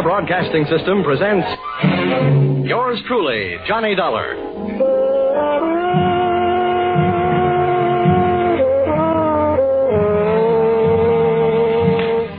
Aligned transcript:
Columbia 0.00 0.26
Broadcasting 0.26 0.64
System 0.64 1.02
presents 1.04 1.46
yours 2.66 3.02
truly, 3.06 3.56
Johnny 3.66 3.94
Dollar. 3.94 4.34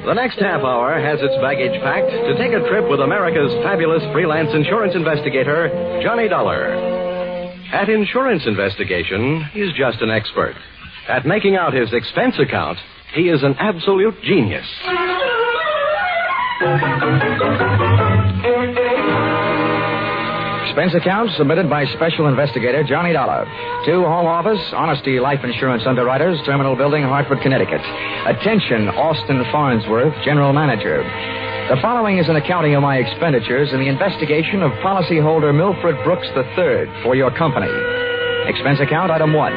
The 0.06 0.14
next 0.14 0.40
half 0.40 0.62
hour 0.62 1.00
has 1.00 1.20
its 1.22 1.36
baggage 1.42 1.80
packed 1.82 2.10
to 2.10 2.38
take 2.38 2.54
a 2.54 2.68
trip 2.68 2.90
with 2.90 3.00
America's 3.00 3.54
fabulous 3.64 4.02
freelance 4.12 4.50
insurance 4.54 4.96
investigator, 4.96 5.70
Johnny 6.02 6.28
Dollar. 6.28 6.74
At 7.74 7.90
insurance 7.90 8.44
investigation, 8.48 9.46
he's 9.54 9.72
just 9.74 10.02
an 10.02 10.10
expert. 10.10 10.56
At 11.08 11.28
making 11.28 11.56
out 11.56 11.74
his 11.74 11.94
expense 11.94 12.36
account, 12.40 12.80
he 13.14 13.30
is 13.30 13.44
an 13.44 13.56
absolute 13.60 14.16
genius. 14.24 14.66
Expense 20.70 20.94
account 20.94 21.32
submitted 21.36 21.68
by 21.68 21.86
Special 21.98 22.28
Investigator 22.28 22.84
Johnny 22.84 23.14
Dollar. 23.14 23.46
To 23.86 24.06
Home 24.06 24.28
Office, 24.30 24.62
Honesty 24.72 25.20
Life 25.20 25.44
Insurance 25.44 25.82
Underwriters, 25.88 26.40
Terminal 26.46 26.76
Building, 26.76 27.02
Hartford, 27.02 27.42
Connecticut. 27.42 27.82
Attention, 28.30 28.90
Austin 28.90 29.44
Farnsworth, 29.52 30.14
General 30.24 30.54
Manager. 30.54 31.02
The 31.74 31.82
following 31.82 32.20
is 32.20 32.30
an 32.30 32.36
accounting 32.36 32.76
of 32.76 32.84
my 32.84 32.98
expenditures 32.98 33.74
in 33.74 33.80
the 33.80 33.88
investigation 33.88 34.62
of 34.62 34.72
policyholder 34.86 35.56
Milford 35.56 35.98
Brooks 36.04 36.28
III 36.38 37.02
for 37.02 37.16
your 37.16 37.32
company. 37.36 37.74
Expense 38.46 38.80
account 38.82 39.10
item 39.10 39.34
one. 39.34 39.54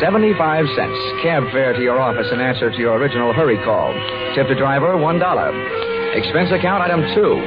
75 0.00 0.66
cents. 0.74 0.98
Cab 1.22 1.44
fare 1.52 1.72
to 1.72 1.82
your 1.82 2.00
office 2.00 2.26
in 2.32 2.40
answer 2.40 2.72
to 2.72 2.78
your 2.78 2.98
original 2.98 3.32
hurry 3.32 3.62
call. 3.62 3.94
Tip 4.34 4.48
to 4.48 4.56
driver, 4.56 4.98
$1. 4.98 5.91
Expense 6.12 6.50
account 6.52 6.82
item 6.82 7.00
two. 7.14 7.40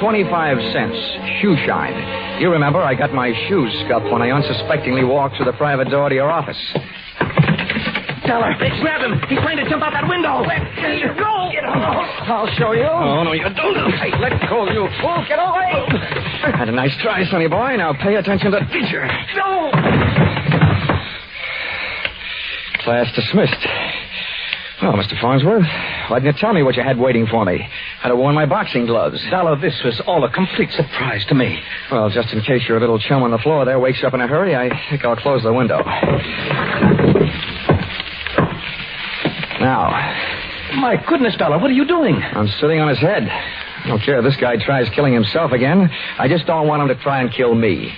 25 0.00 0.58
cents. 0.72 0.98
Shoe 1.40 1.56
shine. 1.66 2.40
You 2.40 2.50
remember 2.50 2.80
I 2.80 2.94
got 2.94 3.12
my 3.12 3.32
shoes 3.48 3.72
scuffed 3.86 4.06
when 4.10 4.22
I 4.22 4.30
unsuspectingly 4.30 5.04
walked 5.04 5.36
through 5.36 5.46
the 5.46 5.52
private 5.58 5.90
door 5.90 6.08
to 6.08 6.14
your 6.14 6.30
office. 6.30 6.58
Dollar, 8.26 8.54
grab 8.80 9.02
him. 9.02 9.20
He's 9.28 9.38
trying 9.38 9.58
to 9.58 9.68
jump 9.68 9.82
out 9.82 9.92
that 9.92 10.08
window. 10.08 10.40
Let 10.40 10.62
go. 11.18 11.50
Get 11.52 11.64
off. 11.64 12.08
I'll 12.26 12.48
show 12.56 12.72
you. 12.72 12.88
Oh, 12.88 13.22
no, 13.22 13.32
you 13.32 13.44
don't. 13.44 13.92
Hey, 14.00 14.10
let 14.18 14.40
go, 14.48 14.64
you 14.70 14.88
fool. 15.02 15.24
Get 15.28 15.38
away. 15.38 15.84
Had 16.56 16.68
a 16.68 16.72
nice 16.72 16.96
try, 17.02 17.24
sonny 17.30 17.48
boy. 17.48 17.76
Now 17.76 17.92
pay 17.92 18.16
attention 18.16 18.50
to 18.50 18.58
the 18.60 18.66
teacher. 18.72 19.06
No. 19.36 19.70
Class 22.82 23.12
dismissed. 23.14 23.66
Oh, 24.82 24.92
Mr. 24.92 25.18
Farnsworth, 25.20 25.62
why 26.08 26.18
didn't 26.18 26.34
you 26.34 26.40
tell 26.40 26.52
me 26.52 26.62
what 26.62 26.74
you 26.76 26.82
had 26.82 26.98
waiting 26.98 27.26
for 27.26 27.44
me? 27.44 27.54
I'd 28.02 28.08
have 28.08 28.18
worn 28.18 28.34
my 28.34 28.44
boxing 28.44 28.86
gloves. 28.86 29.22
Dollar, 29.30 29.56
this 29.60 29.80
was 29.84 30.00
all 30.06 30.24
a 30.24 30.30
complete 30.30 30.70
surprise 30.72 31.24
to 31.26 31.34
me. 31.34 31.60
Well, 31.92 32.10
just 32.10 32.32
in 32.32 32.40
case 32.42 32.62
your 32.68 32.80
little 32.80 32.98
chum 32.98 33.22
on 33.22 33.30
the 33.30 33.38
floor 33.38 33.64
there 33.64 33.78
wakes 33.78 34.02
up 34.04 34.14
in 34.14 34.20
a 34.20 34.26
hurry, 34.26 34.56
I 34.56 34.68
think 34.90 35.04
I'll 35.04 35.16
close 35.16 35.42
the 35.44 35.52
window. 35.52 35.78
Now, 39.60 39.90
My 40.76 40.96
goodness, 41.06 41.36
Dollar, 41.36 41.58
what 41.58 41.70
are 41.70 41.74
you 41.74 41.86
doing? 41.86 42.16
I'm 42.16 42.48
sitting 42.48 42.80
on 42.80 42.88
his 42.88 42.98
head. 42.98 43.22
I 43.30 43.86
don't 43.88 44.02
care 44.02 44.18
if 44.18 44.24
this 44.24 44.36
guy 44.36 44.56
tries 44.56 44.88
killing 44.90 45.14
himself 45.14 45.52
again. 45.52 45.88
I 46.18 46.26
just 46.26 46.46
don't 46.46 46.66
want 46.66 46.82
him 46.82 46.88
to 46.88 46.96
try 47.02 47.20
and 47.20 47.30
kill 47.32 47.54
me. 47.54 47.94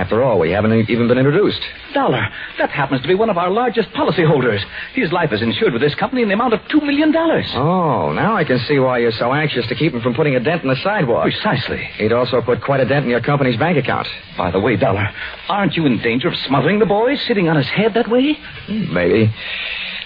After 0.00 0.22
all, 0.22 0.38
we 0.38 0.50
haven't 0.50 0.72
even 0.88 1.08
been 1.08 1.18
introduced. 1.18 1.60
Dollar, 1.92 2.26
that 2.56 2.70
happens 2.70 3.02
to 3.02 3.08
be 3.08 3.14
one 3.14 3.28
of 3.28 3.36
our 3.36 3.50
largest 3.50 3.90
policyholders. 3.90 4.64
His 4.94 5.12
life 5.12 5.30
is 5.30 5.42
insured 5.42 5.74
with 5.74 5.82
this 5.82 5.94
company 5.96 6.22
in 6.22 6.28
the 6.28 6.34
amount 6.34 6.54
of 6.54 6.60
$2 6.72 6.82
million. 6.82 7.14
Oh, 7.14 8.10
now 8.10 8.34
I 8.34 8.44
can 8.44 8.58
see 8.60 8.78
why 8.78 8.96
you're 8.96 9.12
so 9.12 9.34
anxious 9.34 9.66
to 9.66 9.74
keep 9.74 9.92
him 9.92 10.00
from 10.00 10.14
putting 10.14 10.36
a 10.36 10.40
dent 10.40 10.62
in 10.62 10.70
the 10.70 10.76
sidewalk. 10.82 11.24
Precisely. 11.24 11.84
He'd 11.98 12.14
also 12.14 12.40
put 12.40 12.62
quite 12.62 12.80
a 12.80 12.86
dent 12.86 13.04
in 13.04 13.10
your 13.10 13.20
company's 13.20 13.58
bank 13.58 13.76
account. 13.76 14.08
By 14.38 14.50
the 14.50 14.58
way, 14.58 14.76
Dollar, 14.76 15.06
aren't 15.50 15.74
you 15.76 15.84
in 15.84 15.98
danger 16.00 16.28
of 16.28 16.34
smothering 16.46 16.78
the 16.78 16.86
boy 16.86 17.16
sitting 17.16 17.50
on 17.50 17.56
his 17.56 17.68
head 17.68 17.92
that 17.92 18.08
way? 18.08 18.38
Hmm, 18.68 18.94
maybe. 18.94 19.30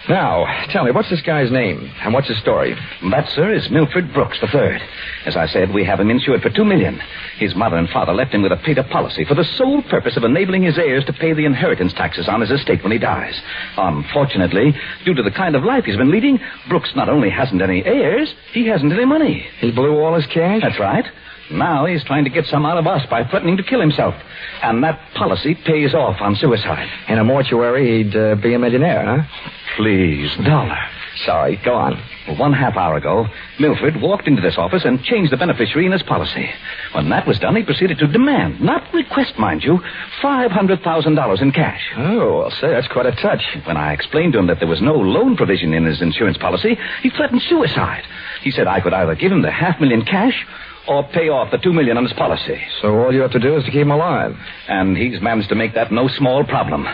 Now, 0.08 0.44
tell 0.68 0.84
me, 0.84 0.90
what's 0.90 1.08
this 1.08 1.22
guy's 1.22 1.50
name? 1.50 1.90
And 2.02 2.12
what's 2.12 2.28
his 2.28 2.38
story? 2.38 2.76
That, 3.10 3.26
sir, 3.30 3.54
is 3.54 3.70
Milford 3.70 4.12
Brooks 4.12 4.38
III. 4.42 4.78
As 5.24 5.34
I 5.34 5.46
said, 5.46 5.72
we 5.72 5.84
have 5.84 5.98
him 5.98 6.10
insured 6.10 6.42
for 6.42 6.50
2 6.50 6.62
million. 6.62 7.00
His 7.38 7.54
mother 7.54 7.76
and 7.76 7.88
father 7.88 8.12
left 8.12 8.34
him 8.34 8.42
with 8.42 8.52
a 8.52 8.58
paid-up 8.58 8.90
policy 8.90 9.24
for 9.24 9.34
the 9.34 9.44
sole 9.44 9.82
purpose 9.82 10.18
of 10.18 10.24
enabling 10.24 10.62
his 10.62 10.76
heirs 10.76 11.06
to 11.06 11.14
pay 11.14 11.32
the 11.32 11.46
inheritance 11.46 11.94
taxes 11.94 12.28
on 12.28 12.42
his 12.42 12.50
estate 12.50 12.82
when 12.82 12.92
he 12.92 12.98
dies. 12.98 13.40
Unfortunately, 13.78 14.74
due 15.06 15.14
to 15.14 15.22
the 15.22 15.30
kind 15.30 15.56
of 15.56 15.64
life 15.64 15.84
he's 15.84 15.96
been 15.96 16.10
leading, 16.10 16.38
Brooks 16.68 16.92
not 16.94 17.08
only 17.08 17.30
hasn't 17.30 17.62
any 17.62 17.82
heirs, 17.82 18.34
he 18.52 18.66
hasn't 18.66 18.92
any 18.92 19.06
money. 19.06 19.46
He 19.58 19.70
blew 19.70 19.98
all 19.98 20.14
his 20.14 20.26
cash? 20.26 20.60
That's 20.60 20.78
right. 20.78 21.06
Now 21.50 21.86
he's 21.86 22.02
trying 22.04 22.24
to 22.24 22.30
get 22.30 22.46
some 22.46 22.64
out 22.64 22.78
of 22.78 22.86
us 22.86 23.06
by 23.10 23.24
threatening 23.24 23.56
to 23.58 23.62
kill 23.62 23.80
himself. 23.80 24.14
And 24.62 24.82
that 24.82 25.00
policy 25.14 25.54
pays 25.54 25.94
off 25.94 26.20
on 26.20 26.36
suicide. 26.36 26.88
In 27.08 27.18
a 27.18 27.24
mortuary, 27.24 28.02
he'd 28.02 28.16
uh, 28.16 28.34
be 28.36 28.54
a 28.54 28.58
millionaire, 28.58 29.04
huh? 29.04 29.50
Please, 29.76 30.30
Dollar. 30.44 30.78
Sorry, 31.24 31.60
go 31.64 31.74
on. 31.74 32.02
Well, 32.26 32.36
one 32.38 32.52
half 32.52 32.76
hour 32.76 32.96
ago, 32.96 33.26
Milford 33.60 34.00
walked 34.00 34.26
into 34.26 34.42
this 34.42 34.58
office 34.58 34.82
and 34.84 35.02
changed 35.04 35.30
the 35.30 35.36
beneficiary 35.36 35.86
in 35.86 35.92
his 35.92 36.02
policy. 36.02 36.48
When 36.92 37.08
that 37.10 37.26
was 37.26 37.38
done, 37.38 37.54
he 37.54 37.62
proceeded 37.62 37.98
to 37.98 38.06
demand, 38.08 38.60
not 38.60 38.92
request, 38.92 39.38
mind 39.38 39.62
you, 39.62 39.78
$500,000 40.22 41.42
in 41.42 41.52
cash. 41.52 41.80
Oh, 41.96 42.38
well, 42.38 42.50
say, 42.50 42.70
that's 42.70 42.88
quite 42.88 43.06
a 43.06 43.12
touch. 43.12 43.42
When 43.64 43.76
I 43.76 43.92
explained 43.92 44.32
to 44.32 44.38
him 44.38 44.48
that 44.48 44.58
there 44.58 44.68
was 44.68 44.82
no 44.82 44.94
loan 44.94 45.36
provision 45.36 45.72
in 45.72 45.84
his 45.84 46.02
insurance 46.02 46.38
policy, 46.38 46.76
he 47.02 47.10
threatened 47.10 47.42
suicide. 47.42 48.02
He 48.42 48.50
said 48.50 48.66
I 48.66 48.80
could 48.80 48.92
either 48.92 49.14
give 49.14 49.30
him 49.30 49.42
the 49.42 49.50
half 49.50 49.80
million 49.80 50.04
cash 50.04 50.46
or 50.86 51.02
pay 51.08 51.28
off 51.28 51.50
the 51.50 51.58
two 51.58 51.72
million 51.72 51.96
on 51.96 52.04
his 52.04 52.12
policy. 52.12 52.60
So 52.82 52.98
all 52.98 53.12
you 53.12 53.20
have 53.20 53.32
to 53.32 53.38
do 53.38 53.56
is 53.56 53.64
to 53.64 53.70
keep 53.70 53.82
him 53.82 53.90
alive. 53.90 54.36
And 54.68 54.96
he's 54.96 55.20
managed 55.20 55.48
to 55.50 55.54
make 55.54 55.74
that 55.74 55.92
no 55.92 56.08
small 56.08 56.44
problem. 56.44 56.86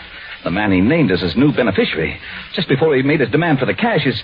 The 0.45 0.51
man 0.51 0.73
he 0.73 0.81
named 0.81 1.11
as 1.11 1.21
his 1.21 1.37
new 1.37 1.53
beneficiary, 1.53 2.19
just 2.55 2.69
before 2.69 2.97
he 2.97 3.03
made 3.03 3.21
his 3.21 3.31
demand 3.31 3.59
for 3.59 3.67
the 3.67 3.75
cash, 3.75 4.07
is, 4.07 4.23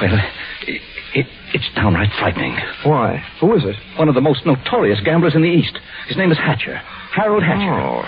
well, 0.00 0.18
it, 0.66 0.80
it, 1.14 1.26
it's 1.52 1.68
downright 1.74 2.10
frightening. 2.18 2.56
Why? 2.84 3.22
Who 3.40 3.54
is 3.54 3.64
it? 3.64 3.76
One 3.98 4.08
of 4.08 4.14
the 4.14 4.20
most 4.22 4.46
notorious 4.46 5.00
gamblers 5.00 5.34
in 5.34 5.42
the 5.42 5.48
East. 5.48 5.78
His 6.06 6.16
name 6.16 6.32
is 6.32 6.38
Hatcher. 6.38 6.80
Harold 7.12 7.42
Hatcher. 7.42 7.74
Oh. 7.74 8.04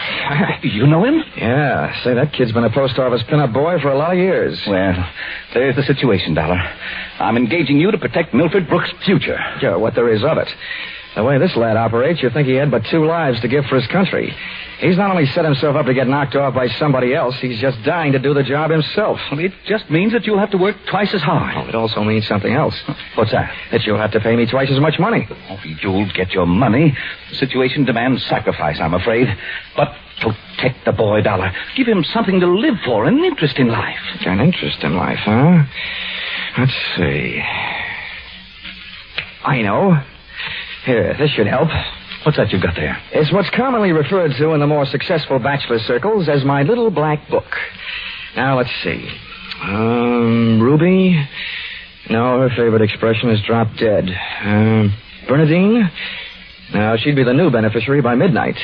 You 0.62 0.86
know 0.86 1.04
him? 1.04 1.22
Yeah, 1.36 2.02
say, 2.04 2.14
that 2.14 2.32
kid's 2.32 2.52
been 2.52 2.64
a 2.64 2.70
post 2.70 2.98
office 2.98 3.22
pinup 3.24 3.52
boy 3.52 3.78
for 3.80 3.90
a 3.90 3.96
lot 3.96 4.12
of 4.12 4.18
years. 4.18 4.60
Well, 4.66 5.10
there's 5.54 5.74
the 5.74 5.82
situation, 5.82 6.34
Dollar. 6.34 6.56
I'm 7.18 7.36
engaging 7.36 7.78
you 7.78 7.90
to 7.90 7.98
protect 7.98 8.34
Milford 8.34 8.68
Brooks' 8.68 8.90
future. 9.04 9.38
Yeah, 9.62 9.76
what 9.76 9.94
there 9.94 10.12
is 10.12 10.22
of 10.22 10.38
it. 10.38 10.48
The 11.16 11.24
way 11.24 11.38
this 11.38 11.56
lad 11.56 11.76
operates, 11.76 12.22
you'd 12.22 12.32
think 12.32 12.46
he 12.46 12.54
had 12.54 12.70
but 12.70 12.84
two 12.86 13.04
lives 13.04 13.40
to 13.40 13.48
give 13.48 13.64
for 13.66 13.76
his 13.76 13.86
country. 13.88 14.34
He's 14.78 14.96
not 14.96 15.10
only 15.10 15.26
set 15.26 15.44
himself 15.44 15.74
up 15.76 15.86
to 15.86 15.94
get 15.94 16.06
knocked 16.06 16.36
off 16.36 16.54
by 16.54 16.68
somebody 16.68 17.14
else, 17.14 17.36
he's 17.40 17.60
just 17.60 17.82
dying 17.82 18.12
to 18.12 18.18
do 18.18 18.32
the 18.32 18.44
job 18.44 18.70
himself. 18.70 19.18
Well, 19.30 19.40
it 19.40 19.52
just 19.66 19.90
means 19.90 20.12
that 20.12 20.24
you'll 20.24 20.38
have 20.38 20.52
to 20.52 20.56
work 20.56 20.76
twice 20.88 21.12
as 21.12 21.20
hard. 21.20 21.54
Oh, 21.56 21.68
it 21.68 21.74
also 21.74 22.04
means 22.04 22.26
something 22.28 22.52
else. 22.52 22.80
What's 23.16 23.32
that? 23.32 23.52
That 23.72 23.84
you'll 23.84 23.98
have 23.98 24.12
to 24.12 24.20
pay 24.20 24.36
me 24.36 24.46
twice 24.46 24.70
as 24.70 24.78
much 24.78 24.98
money. 24.98 25.28
Oh, 25.50 25.58
you'll 25.82 26.10
get 26.12 26.32
your 26.32 26.46
money. 26.46 26.96
The 27.30 27.36
situation 27.36 27.84
demands 27.84 28.24
sacrifice, 28.26 28.78
I'm 28.80 28.94
afraid. 28.94 29.26
But 29.76 29.88
protect 30.20 30.84
the 30.84 30.92
boy, 30.92 31.22
Dollar. 31.22 31.52
Give 31.76 31.88
him 31.88 32.04
something 32.04 32.38
to 32.40 32.46
live 32.46 32.76
for, 32.84 33.04
an 33.04 33.18
interest 33.24 33.58
in 33.58 33.68
life. 33.68 33.98
An 34.24 34.40
interest 34.40 34.82
in 34.82 34.96
life, 34.96 35.18
huh? 35.18 35.64
Let's 36.56 36.72
see. 36.96 37.42
I 39.44 39.62
know. 39.62 40.00
Here, 40.84 41.14
this 41.18 41.30
should 41.30 41.46
help. 41.46 41.68
What's 42.24 42.36
that 42.36 42.50
you've 42.52 42.62
got 42.62 42.74
there? 42.74 42.96
It's 43.12 43.32
what's 43.32 43.48
commonly 43.50 43.92
referred 43.92 44.32
to 44.38 44.50
in 44.52 44.60
the 44.60 44.66
more 44.66 44.86
successful 44.86 45.38
bachelor 45.38 45.78
circles 45.80 46.28
as 46.28 46.44
my 46.44 46.62
little 46.62 46.90
black 46.90 47.28
book. 47.28 47.46
Now, 48.36 48.58
let's 48.58 48.70
see. 48.82 49.08
Um, 49.62 50.60
Ruby? 50.60 51.26
No, 52.08 52.40
her 52.40 52.48
favorite 52.50 52.82
expression 52.82 53.30
is 53.30 53.40
drop 53.46 53.68
dead. 53.78 54.08
Um, 54.42 54.94
Bernadine? 55.28 55.90
Now, 56.72 56.96
she'd 56.96 57.16
be 57.16 57.24
the 57.24 57.32
new 57.34 57.50
beneficiary 57.50 58.00
by 58.02 58.14
midnight. 58.14 58.56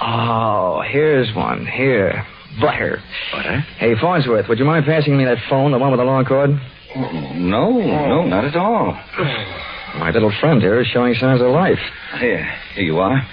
Oh, 0.00 0.82
here's 0.86 1.34
one. 1.34 1.66
Here. 1.66 2.26
Butter. 2.60 3.02
Butter? 3.32 3.60
Hey, 3.78 3.94
Farnsworth, 4.00 4.48
would 4.48 4.58
you 4.58 4.64
mind 4.64 4.84
passing 4.86 5.16
me 5.16 5.24
that 5.24 5.38
phone, 5.48 5.72
the 5.72 5.78
one 5.78 5.90
with 5.90 5.98
the 5.98 6.04
long 6.04 6.24
cord? 6.24 6.50
No, 6.96 7.70
no, 7.70 8.24
not 8.26 8.44
at 8.44 8.56
all. 8.56 8.98
My 9.98 10.10
little 10.10 10.32
friend 10.40 10.60
here 10.60 10.80
is 10.80 10.88
showing 10.88 11.14
signs 11.14 11.40
of 11.40 11.48
life. 11.48 11.78
Here, 12.18 12.44
here 12.74 12.84
you 12.84 12.98
are. 12.98 13.26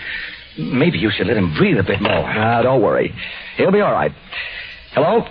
Maybe 0.57 0.99
you 0.99 1.09
should 1.09 1.27
let 1.27 1.37
him 1.37 1.53
breathe 1.55 1.77
a 1.77 1.83
bit 1.83 2.01
more. 2.01 2.11
Ah, 2.11 2.61
don't 2.61 2.81
worry. 2.81 3.13
He'll 3.57 3.71
be 3.71 3.81
all 3.81 3.91
right. 3.91 4.11
Hello? 4.93 5.25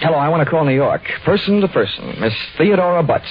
Hello, 0.00 0.16
I 0.16 0.28
want 0.28 0.42
to 0.44 0.50
call 0.50 0.64
New 0.64 0.74
York. 0.74 1.02
Person 1.24 1.60
to 1.60 1.68
person. 1.68 2.20
Miss 2.20 2.34
Theodora 2.58 3.02
Butts. 3.02 3.28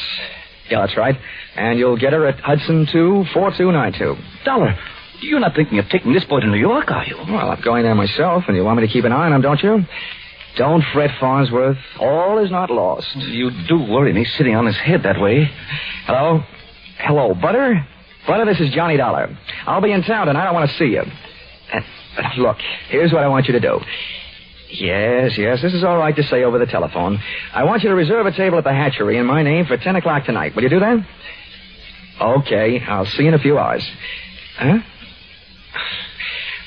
Yeah, 0.70 0.86
that's 0.86 0.98
right. 0.98 1.16
And 1.56 1.78
you'll 1.78 1.98
get 1.98 2.14
her 2.14 2.26
at 2.26 2.40
Hudson 2.40 2.88
2 2.92 3.26
4292. 3.34 4.16
Dollar, 4.46 4.76
you're 5.22 5.40
not 5.40 5.56
thinking 5.56 5.80
of 5.80 5.90
taking 5.90 6.14
this 6.14 6.26
boy 6.26 6.40
to 6.40 6.48
New 6.48 6.58
York, 6.58 6.90
are 6.90 7.06
you? 7.06 7.18
Well, 7.18 7.52
I'm 7.52 7.62
going 7.62 7.84
there 7.84 7.96
myself, 7.96 8.46
and 8.48 8.56
you 8.56 8.64
want 8.64 8.80
me 8.80 8.88
to 8.88 8.92
keep 8.92 9.04
an 9.06 9.12
eye 9.12 9.26
on 9.26 9.34
him, 9.34 9.42
don't 9.42 9.62
you? 9.62 9.86
Don't 10.58 10.84
fret, 10.94 11.12
Farnsworth. 11.20 11.78
All 12.00 12.40
is 12.40 12.50
not 12.50 12.72
lost. 12.72 13.14
You 13.16 13.52
do 13.68 13.78
worry 13.78 14.14
me 14.14 14.24
sitting 14.24 14.56
on 14.56 14.66
his 14.66 14.78
head 14.78 15.04
that 15.04 15.20
way. 15.20 15.50
Hello? 16.06 16.44
Hello, 17.00 17.34
Butter? 17.34 17.86
Butter, 18.28 18.46
this 18.46 18.60
is 18.60 18.74
Johnny 18.74 18.98
Dollar. 18.98 19.36
I'll 19.66 19.82
be 19.82 19.92
in 19.92 20.02
town 20.04 20.28
tonight. 20.28 20.48
I 20.48 20.52
want 20.52 20.70
to 20.70 20.78
see 20.78 20.86
you. 20.86 21.02
Uh, 21.02 21.82
look, 22.38 22.58
here's 22.90 23.12
what 23.12 23.24
I 23.24 23.28
want 23.28 23.48
you 23.48 23.54
to 23.54 23.60
do. 23.60 23.80
Yes, 24.72 25.38
yes, 25.38 25.62
this 25.62 25.74
is 25.74 25.84
all 25.84 25.98
right 25.98 26.16
to 26.16 26.24
say 26.24 26.44
over 26.44 26.58
the 26.58 26.66
telephone. 26.66 27.20
I 27.54 27.64
want 27.64 27.84
you 27.84 27.90
to 27.90 27.96
reserve 27.96 28.26
a 28.26 28.32
table 28.36 28.58
at 28.58 28.64
the 28.64 28.74
hatchery 28.74 29.18
in 29.18 29.26
my 29.26 29.44
name 29.44 29.66
for 29.66 29.78
10 29.78 29.96
o'clock 29.96 30.26
tonight. 30.26 30.56
Will 30.56 30.64
you 30.64 30.70
do 30.70 30.80
that? 30.80 31.06
Okay, 32.20 32.80
I'll 32.88 33.06
see 33.06 33.24
you 33.24 33.30
in 33.30 33.34
a 33.36 33.40
few 33.40 33.58
hours. 33.60 33.88
Huh? 34.58 34.78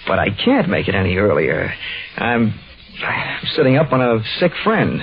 But 0.07 0.19
I 0.19 0.29
can't 0.31 0.69
make 0.69 0.89
it 0.89 0.95
any 0.95 1.17
earlier. 1.17 1.73
I'm 2.17 2.55
sitting 3.55 3.77
up 3.77 3.93
on 3.93 4.01
a 4.01 4.23
sick 4.39 4.53
friend. 4.63 5.01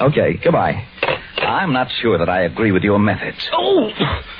Okay, 0.00 0.38
goodbye. 0.42 0.84
I'm 1.50 1.72
not 1.72 1.88
sure 2.00 2.16
that 2.16 2.28
I 2.28 2.42
agree 2.42 2.70
with 2.70 2.84
your 2.84 3.00
methods. 3.00 3.38
Oh! 3.52 3.90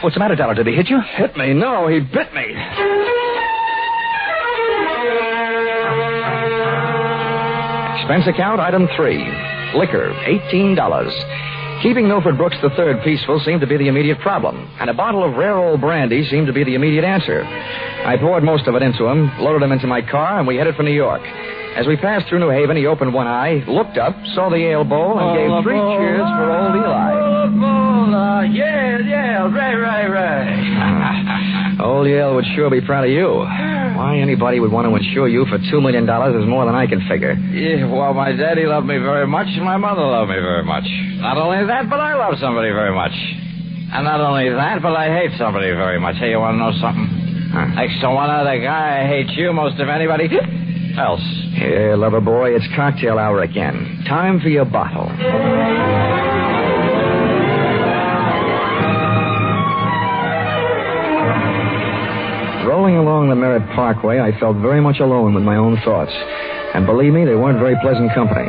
What's 0.00 0.14
the 0.14 0.20
matter, 0.20 0.36
Dollar? 0.36 0.54
Did 0.54 0.68
he 0.68 0.74
hit 0.74 0.88
you? 0.88 1.00
Hit 1.00 1.36
me? 1.36 1.52
No, 1.54 1.88
he 1.88 1.98
bit 1.98 2.32
me. 2.32 2.54
Expense 7.98 8.26
account 8.28 8.60
item 8.60 8.88
three. 8.96 9.18
Liquor, 9.74 10.12
$18. 10.52 11.82
Keeping 11.82 12.06
Milford 12.08 12.36
Brooks 12.36 12.56
III 12.62 13.02
peaceful 13.04 13.40
seemed 13.40 13.60
to 13.60 13.66
be 13.66 13.76
the 13.76 13.88
immediate 13.88 14.20
problem, 14.20 14.68
and 14.80 14.90
a 14.90 14.94
bottle 14.94 15.24
of 15.24 15.34
rare 15.36 15.56
old 15.56 15.80
brandy 15.80 16.28
seemed 16.28 16.46
to 16.46 16.52
be 16.52 16.62
the 16.62 16.74
immediate 16.74 17.04
answer. 17.04 17.42
I 17.44 18.16
poured 18.18 18.44
most 18.44 18.66
of 18.66 18.74
it 18.74 18.82
into 18.82 19.06
him, 19.06 19.30
loaded 19.38 19.64
him 19.64 19.72
into 19.72 19.86
my 19.86 20.02
car, 20.02 20.38
and 20.38 20.46
we 20.46 20.56
headed 20.56 20.76
for 20.76 20.82
New 20.82 20.92
York. 20.94 21.22
As 21.80 21.86
we 21.86 21.96
passed 21.96 22.28
through 22.28 22.40
New 22.40 22.50
Haven, 22.50 22.76
he 22.76 22.84
opened 22.84 23.14
one 23.14 23.26
eye, 23.26 23.64
looked 23.66 23.96
up, 23.96 24.12
saw 24.36 24.50
the 24.50 24.58
Yale 24.58 24.84
Bowl, 24.84 25.16
and 25.16 25.32
gave 25.32 25.48
three 25.64 25.80
cheers 25.80 26.20
for 26.28 26.52
old 26.52 26.76
Eli. 26.76 27.08
Oh, 28.20 28.40
yeah, 28.44 28.98
yeah, 29.00 29.48
right, 29.48 29.80
right, 29.80 30.06
right. 30.12 31.80
Old 31.80 32.06
Yale 32.06 32.34
would 32.34 32.44
sure 32.54 32.68
be 32.68 32.82
proud 32.84 33.04
of 33.04 33.10
you. 33.10 33.24
Why 33.96 34.18
anybody 34.20 34.60
would 34.60 34.70
want 34.70 34.88
to 34.88 34.94
insure 34.94 35.26
you 35.26 35.46
for 35.46 35.56
$2 35.56 35.80
million 35.80 36.04
is 36.04 36.46
more 36.46 36.66
than 36.66 36.74
I 36.74 36.86
can 36.86 37.00
figure. 37.08 37.32
Yeah, 37.32 37.88
well, 37.90 38.12
my 38.12 38.32
daddy 38.36 38.66
loved 38.66 38.86
me 38.86 38.98
very 38.98 39.26
much, 39.26 39.48
and 39.48 39.64
my 39.64 39.78
mother 39.78 40.02
loved 40.04 40.28
me 40.28 40.36
very 40.36 40.64
much. 40.64 40.84
Not 41.24 41.38
only 41.38 41.64
that, 41.64 41.88
but 41.88 42.00
I 42.00 42.14
love 42.14 42.34
somebody 42.38 42.68
very 42.68 42.94
much. 42.94 43.12
And 43.96 44.04
not 44.04 44.20
only 44.20 44.50
that, 44.50 44.82
but 44.82 44.92
I 44.92 45.08
hate 45.08 45.32
somebody 45.38 45.72
very 45.72 45.98
much. 45.98 46.16
Hey, 46.16 46.30
you 46.32 46.38
want 46.40 46.56
to 46.56 46.58
know 46.60 46.72
something? 46.76 47.08
Huh. 47.56 47.64
Next 47.72 48.00
to 48.02 48.10
one 48.10 48.28
other 48.28 48.60
guy, 48.60 49.00
I 49.00 49.06
hate 49.08 49.30
you 49.32 49.52
most 49.54 49.80
of 49.80 49.88
anybody 49.88 50.28
else. 50.98 51.24
Here, 51.60 51.94
lover 51.94 52.22
boy, 52.22 52.56
it's 52.56 52.64
cocktail 52.74 53.18
hour 53.18 53.42
again. 53.42 54.02
Time 54.08 54.40
for 54.40 54.48
your 54.48 54.64
bottle. 54.64 55.04
Rolling 62.66 62.96
along 62.96 63.28
the 63.28 63.36
Merritt 63.36 63.68
Parkway, 63.76 64.20
I 64.20 64.32
felt 64.40 64.56
very 64.56 64.80
much 64.80 65.00
alone 65.00 65.34
with 65.34 65.44
my 65.44 65.56
own 65.56 65.76
thoughts. 65.84 66.12
And 66.72 66.86
believe 66.86 67.12
me, 67.12 67.26
they 67.26 67.34
weren't 67.34 67.58
very 67.58 67.76
pleasant 67.82 68.14
company. 68.14 68.48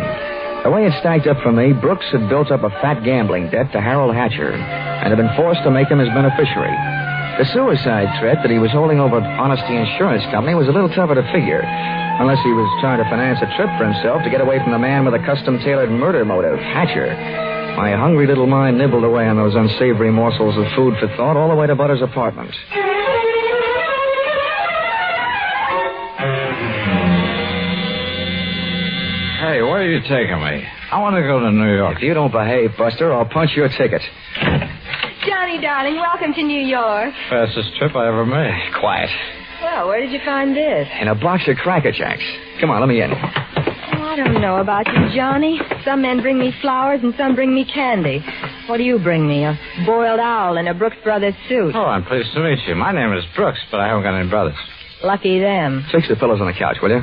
The 0.64 0.72
way 0.72 0.86
it 0.86 0.94
stacked 1.02 1.28
up 1.28 1.44
for 1.44 1.52
me, 1.52 1.74
Brooks 1.74 2.06
had 2.14 2.30
built 2.30 2.50
up 2.50 2.64
a 2.64 2.70
fat 2.80 3.04
gambling 3.04 3.50
debt 3.50 3.74
to 3.74 3.82
Harold 3.82 4.16
Hatcher 4.16 4.54
and 4.54 5.12
had 5.12 5.18
been 5.18 5.36
forced 5.36 5.64
to 5.64 5.72
make 5.72 5.90
him 5.90 6.00
his 6.00 6.08
beneficiary. 6.16 6.72
The 7.44 7.52
suicide 7.52 8.08
threat 8.22 8.40
that 8.42 8.52
he 8.52 8.60
was 8.60 8.72
holding 8.72 9.02
over 9.02 9.20
Honesty 9.20 9.76
Insurance 9.76 10.24
Company 10.32 10.56
was 10.56 10.70
a 10.70 10.72
little 10.72 10.94
tougher 10.96 11.16
to 11.16 11.28
figure, 11.34 11.68
unless 12.22 12.38
he 12.46 12.54
was 12.54 12.70
trying 12.80 13.02
to 13.02 13.10
finance 13.10 13.40
a 13.42 13.50
trip 13.58 13.70
for 13.82 13.86
himself 13.90 14.22
to 14.24 14.30
get 14.30 14.42
away 14.42 14.62
from 14.62 14.72
the 14.72 14.78
man 14.78 15.04
with 15.04 15.16
a 15.16 15.24
custom 15.26 15.58
tailored 15.66 15.90
murder 15.90 16.24
motive, 16.24 16.60
Hatcher. 16.60 17.10
My 17.76 17.98
hungry 17.98 18.28
little 18.28 18.46
mind 18.46 18.78
nibbled 18.78 19.04
away 19.04 19.28
on 19.28 19.38
those 19.38 19.56
unsavory 19.56 20.12
morsels 20.12 20.56
of 20.56 20.66
food 20.76 20.94
for 21.00 21.08
thought 21.18 21.36
all 21.36 21.50
the 21.50 21.56
way 21.56 21.66
to 21.66 21.76
Butter's 21.76 22.02
apartment. 22.04 22.54
Hey, 29.42 29.60
where 29.64 29.82
are 29.82 29.90
you 29.90 30.00
taking 30.02 30.38
me? 30.38 30.64
I 30.92 31.02
want 31.02 31.16
to 31.16 31.24
go 31.24 31.40
to 31.40 31.52
New 31.52 31.76
York. 31.76 31.98
If 31.98 32.04
you 32.04 32.14
don't 32.14 32.32
behave, 32.32 32.78
Buster, 32.78 33.12
I'll 33.12 33.26
punch 33.26 33.52
your 33.56 33.68
ticket. 33.70 34.02
Johnny, 35.26 35.60
darling, 35.60 35.96
welcome 35.96 36.34
to 36.34 36.44
New 36.44 36.62
York. 36.62 37.14
Fastest 37.30 37.76
trip 37.80 37.96
I 37.96 38.08
ever 38.08 38.26
made. 38.26 38.74
Quiet. 38.80 39.10
Well, 39.62 39.88
where 39.88 40.00
did 40.02 40.12
you 40.12 40.20
find 40.26 40.56
this? 40.56 40.88
In 41.00 41.08
a 41.08 41.16
box 41.16 41.44
of 41.48 41.56
Cracker 41.58 41.92
Jacks. 41.92 42.24
Come 42.60 42.70
on, 42.72 42.80
let 42.82 42.90
me 42.90 43.02
in. 43.02 43.12
Oh, 43.12 44.04
I 44.04 44.16
don't 44.16 44.42
know 44.42 44.58
about 44.58 44.88
you, 44.88 45.16
Johnny. 45.16 45.60
Some 45.86 46.02
men 46.02 46.22
bring 46.22 46.40
me 46.40 46.52
flowers 46.62 47.00
and 47.04 47.14
some 47.18 47.36
bring 47.36 47.54
me 47.54 47.64
candy. 47.72 48.24
What 48.68 48.78
do 48.78 48.84
you 48.84 49.00
bring 49.00 49.28
me? 49.28 49.46
A 49.46 49.58
boiled 49.86 50.20
owl 50.20 50.58
in 50.58 50.68
a 50.68 50.74
Brooks 50.74 50.98
Brothers 51.04 51.36
suit. 51.48 51.76
Oh, 51.76 51.86
I'm 51.86 52.04
pleased 52.04 52.34
to 52.34 52.40
meet 52.42 52.60
you. 52.68 52.76
My 52.76 52.92
name 52.92 53.14
is 53.14 53.24
Brooks, 53.36 53.60
but 53.70 53.80
I 53.80 53.88
haven't 53.88 54.04
got 54.04 54.20
any 54.20 54.30
brothers. 54.30 54.56
Lucky 55.04 55.40
them. 55.40 55.86
Fix 55.92 56.08
the 56.08 56.16
pillows 56.16 56.42
on 56.42 56.48
the 56.48 56.54
couch, 56.54 56.78
will 56.82 56.90
you? 56.90 57.02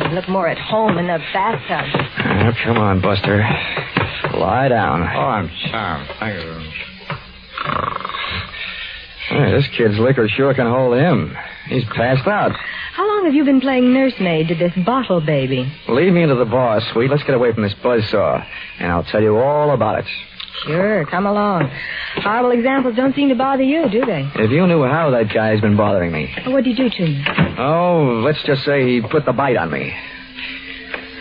You 0.00 0.08
look 0.10 0.28
more 0.28 0.48
at 0.48 0.58
home 0.58 0.98
in 0.98 1.06
the 1.06 1.18
bathtub. 1.32 1.86
Oh, 2.18 2.52
come 2.64 2.76
on, 2.78 3.00
Buster. 3.00 3.38
Lie 4.34 4.68
down. 4.68 5.02
Oh, 5.02 5.04
I'm 5.04 5.50
charmed. 5.70 6.08
Thank 6.18 6.42
you. 6.42 6.70
Hey, 9.28 9.50
this 9.52 9.66
kid's 9.76 9.98
liquor 9.98 10.28
sure 10.28 10.54
can 10.54 10.66
hold 10.66 10.96
him. 10.96 11.34
He's 11.68 11.84
passed 11.96 12.26
out. 12.26 12.52
How 12.94 13.06
long 13.06 13.24
have 13.24 13.34
you 13.34 13.44
been 13.44 13.60
playing 13.60 13.92
nursemaid 13.92 14.48
to 14.48 14.54
this 14.54 14.72
bottle 14.84 15.20
baby? 15.20 15.70
Lead 15.88 16.12
me 16.12 16.22
into 16.22 16.36
the 16.36 16.44
bar, 16.44 16.80
sweet. 16.92 17.10
Let's 17.10 17.24
get 17.24 17.34
away 17.34 17.52
from 17.52 17.62
this 17.62 17.74
buzzsaw, 17.82 18.44
and 18.78 18.90
I'll 18.90 19.04
tell 19.04 19.22
you 19.22 19.36
all 19.36 19.72
about 19.72 19.98
it. 19.98 20.06
Sure, 20.64 21.04
come 21.06 21.26
along. 21.26 21.70
Horrible 22.16 22.52
examples 22.52 22.96
don't 22.96 23.14
seem 23.14 23.28
to 23.28 23.34
bother 23.34 23.62
you, 23.62 23.88
do 23.90 24.04
they? 24.06 24.30
If 24.36 24.50
you 24.50 24.66
knew 24.66 24.84
how 24.84 25.10
that 25.10 25.32
guy's 25.32 25.60
been 25.60 25.76
bothering 25.76 26.12
me. 26.12 26.32
What'd 26.46 26.64
he 26.64 26.74
do 26.74 26.88
to 26.88 27.02
me? 27.02 27.24
Oh, 27.58 28.22
let's 28.24 28.42
just 28.44 28.64
say 28.64 28.86
he 28.86 29.02
put 29.02 29.24
the 29.26 29.32
bite 29.32 29.56
on 29.56 29.70
me. 29.70 29.92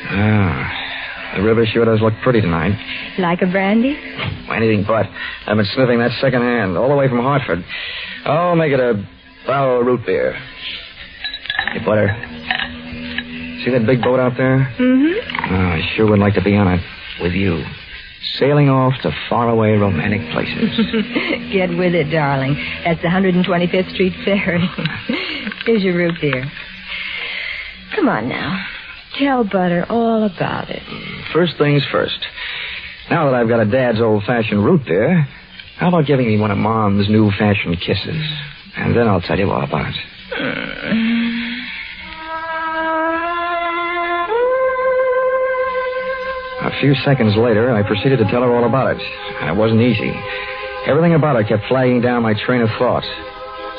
Ah, 0.07 1.33
the 1.35 1.43
river 1.43 1.65
sure 1.65 1.83
does 1.85 1.99
look 2.01 2.13
pretty 2.23 2.39
tonight. 2.41 2.77
Like 3.17 3.41
a 3.41 3.47
brandy? 3.47 3.97
Anything 4.49 4.85
but. 4.87 5.07
I've 5.47 5.57
been 5.57 5.65
sniffing 5.73 5.99
that 5.99 6.11
second 6.21 6.41
hand, 6.41 6.77
all 6.77 6.89
the 6.89 6.95
way 6.95 7.09
from 7.09 7.19
Hartford. 7.19 7.63
Oh, 8.25 8.55
make 8.55 8.71
it 8.71 8.79
a 8.79 9.05
barrel 9.45 9.81
root 9.83 10.05
beer. 10.05 10.33
Hey, 11.73 11.79
Butter. 11.85 12.07
See 13.63 13.71
that 13.71 13.85
big 13.85 14.01
boat 14.01 14.19
out 14.19 14.33
there? 14.37 14.71
Mm-hmm. 14.77 15.53
Oh, 15.53 15.57
I 15.57 15.81
sure 15.95 16.09
would 16.09 16.19
like 16.19 16.35
to 16.35 16.43
be 16.43 16.55
on 16.55 16.67
it 16.67 16.81
with 17.21 17.33
you. 17.33 17.63
Sailing 18.37 18.69
off 18.69 18.93
to 19.03 19.11
faraway 19.29 19.71
romantic 19.73 20.21
places. 20.31 20.69
Get 21.51 21.69
with 21.69 21.95
it, 21.95 22.11
darling. 22.11 22.55
That's 22.83 23.01
the 23.01 23.07
125th 23.07 23.93
Street 23.93 24.13
Ferry. 24.25 24.67
Here's 25.65 25.83
your 25.83 25.95
root 25.95 26.15
beer. 26.19 26.43
Come 27.95 28.09
on 28.09 28.27
now. 28.27 28.65
Tell 29.17 29.43
Butter 29.43 29.85
all 29.89 30.23
about 30.23 30.69
it. 30.69 30.81
First 31.33 31.57
things 31.57 31.83
first. 31.91 32.19
Now 33.09 33.25
that 33.25 33.35
I've 33.35 33.47
got 33.47 33.61
a 33.61 33.65
dad's 33.65 34.01
old-fashioned 34.01 34.63
root 34.63 34.81
beer, 34.85 35.27
how 35.77 35.87
about 35.89 36.05
giving 36.05 36.27
me 36.27 36.39
one 36.39 36.51
of 36.51 36.57
Mom's 36.57 37.07
new-fashioned 37.07 37.79
kisses? 37.79 38.21
And 38.77 38.95
then 38.95 39.07
I'll 39.07 39.21
tell 39.21 39.37
you 39.39 39.49
all 39.51 39.63
about 39.63 39.87
it. 39.89 41.05
A 46.61 46.79
few 46.79 46.95
seconds 47.05 47.35
later, 47.35 47.71
I 47.71 47.83
proceeded 47.83 48.17
to 48.19 48.25
tell 48.25 48.41
her 48.41 48.55
all 48.55 48.65
about 48.65 48.95
it, 48.95 49.01
and 49.41 49.49
it 49.49 49.55
wasn't 49.55 49.81
easy. 49.81 50.11
Everything 50.87 51.13
about 51.13 51.35
her 51.35 51.43
kept 51.43 51.67
flagging 51.67 52.01
down 52.01 52.23
my 52.23 52.33
train 52.45 52.61
of 52.61 52.69
thought. 52.79 53.03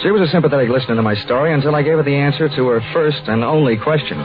She 0.03 0.11
was 0.11 0.21
a 0.21 0.31
sympathetic 0.31 0.69
listener 0.69 0.95
to 0.97 1.03
my 1.03 1.15
story 1.15 1.53
until 1.53 1.75
I 1.75 1.83
gave 1.83 1.97
her 1.97 2.03
the 2.03 2.15
answer 2.15 2.49
to 2.49 2.67
her 2.69 2.81
first 2.93 3.23
and 3.26 3.43
only 3.43 3.76
question. 3.76 4.19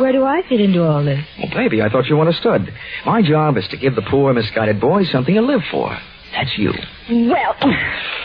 Where 0.00 0.12
do 0.12 0.22
I 0.24 0.42
fit 0.48 0.60
into 0.60 0.84
all 0.84 1.02
this? 1.02 1.24
Well, 1.38 1.50
baby, 1.50 1.80
I 1.80 1.88
thought 1.88 2.06
you 2.06 2.20
understood. 2.20 2.72
My 3.06 3.22
job 3.22 3.56
is 3.56 3.66
to 3.68 3.76
give 3.78 3.94
the 3.94 4.02
poor, 4.02 4.32
misguided 4.34 4.80
boy 4.80 5.04
something 5.04 5.34
to 5.34 5.40
live 5.40 5.62
for. 5.70 5.96
That's 6.32 6.56
you. 6.58 6.72
Well, 7.10 7.54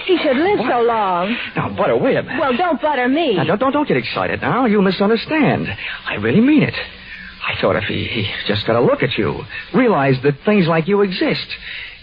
he 0.05 0.17
should 0.17 0.37
live 0.37 0.59
so 0.69 0.81
long. 0.81 1.35
Now, 1.55 1.69
Butter, 1.75 1.97
wait 1.97 2.17
a 2.17 2.23
minute. 2.23 2.39
Well, 2.39 2.55
don't 2.57 2.81
butter 2.81 3.07
me. 3.07 3.35
Now, 3.35 3.45
don't, 3.45 3.59
don't, 3.59 3.71
don't 3.71 3.87
get 3.87 3.97
excited 3.97 4.41
now. 4.41 4.65
You 4.65 4.81
misunderstand. 4.81 5.67
I 6.05 6.15
really 6.15 6.41
mean 6.41 6.63
it. 6.63 6.73
I 6.75 7.59
thought 7.61 7.75
if 7.75 7.85
he, 7.85 8.05
he 8.05 8.29
just 8.47 8.65
got 8.67 8.75
a 8.75 8.81
look 8.81 9.03
at 9.03 9.17
you, 9.17 9.41
realized 9.73 10.23
that 10.23 10.35
things 10.45 10.67
like 10.67 10.87
you 10.87 11.01
exist, 11.01 11.45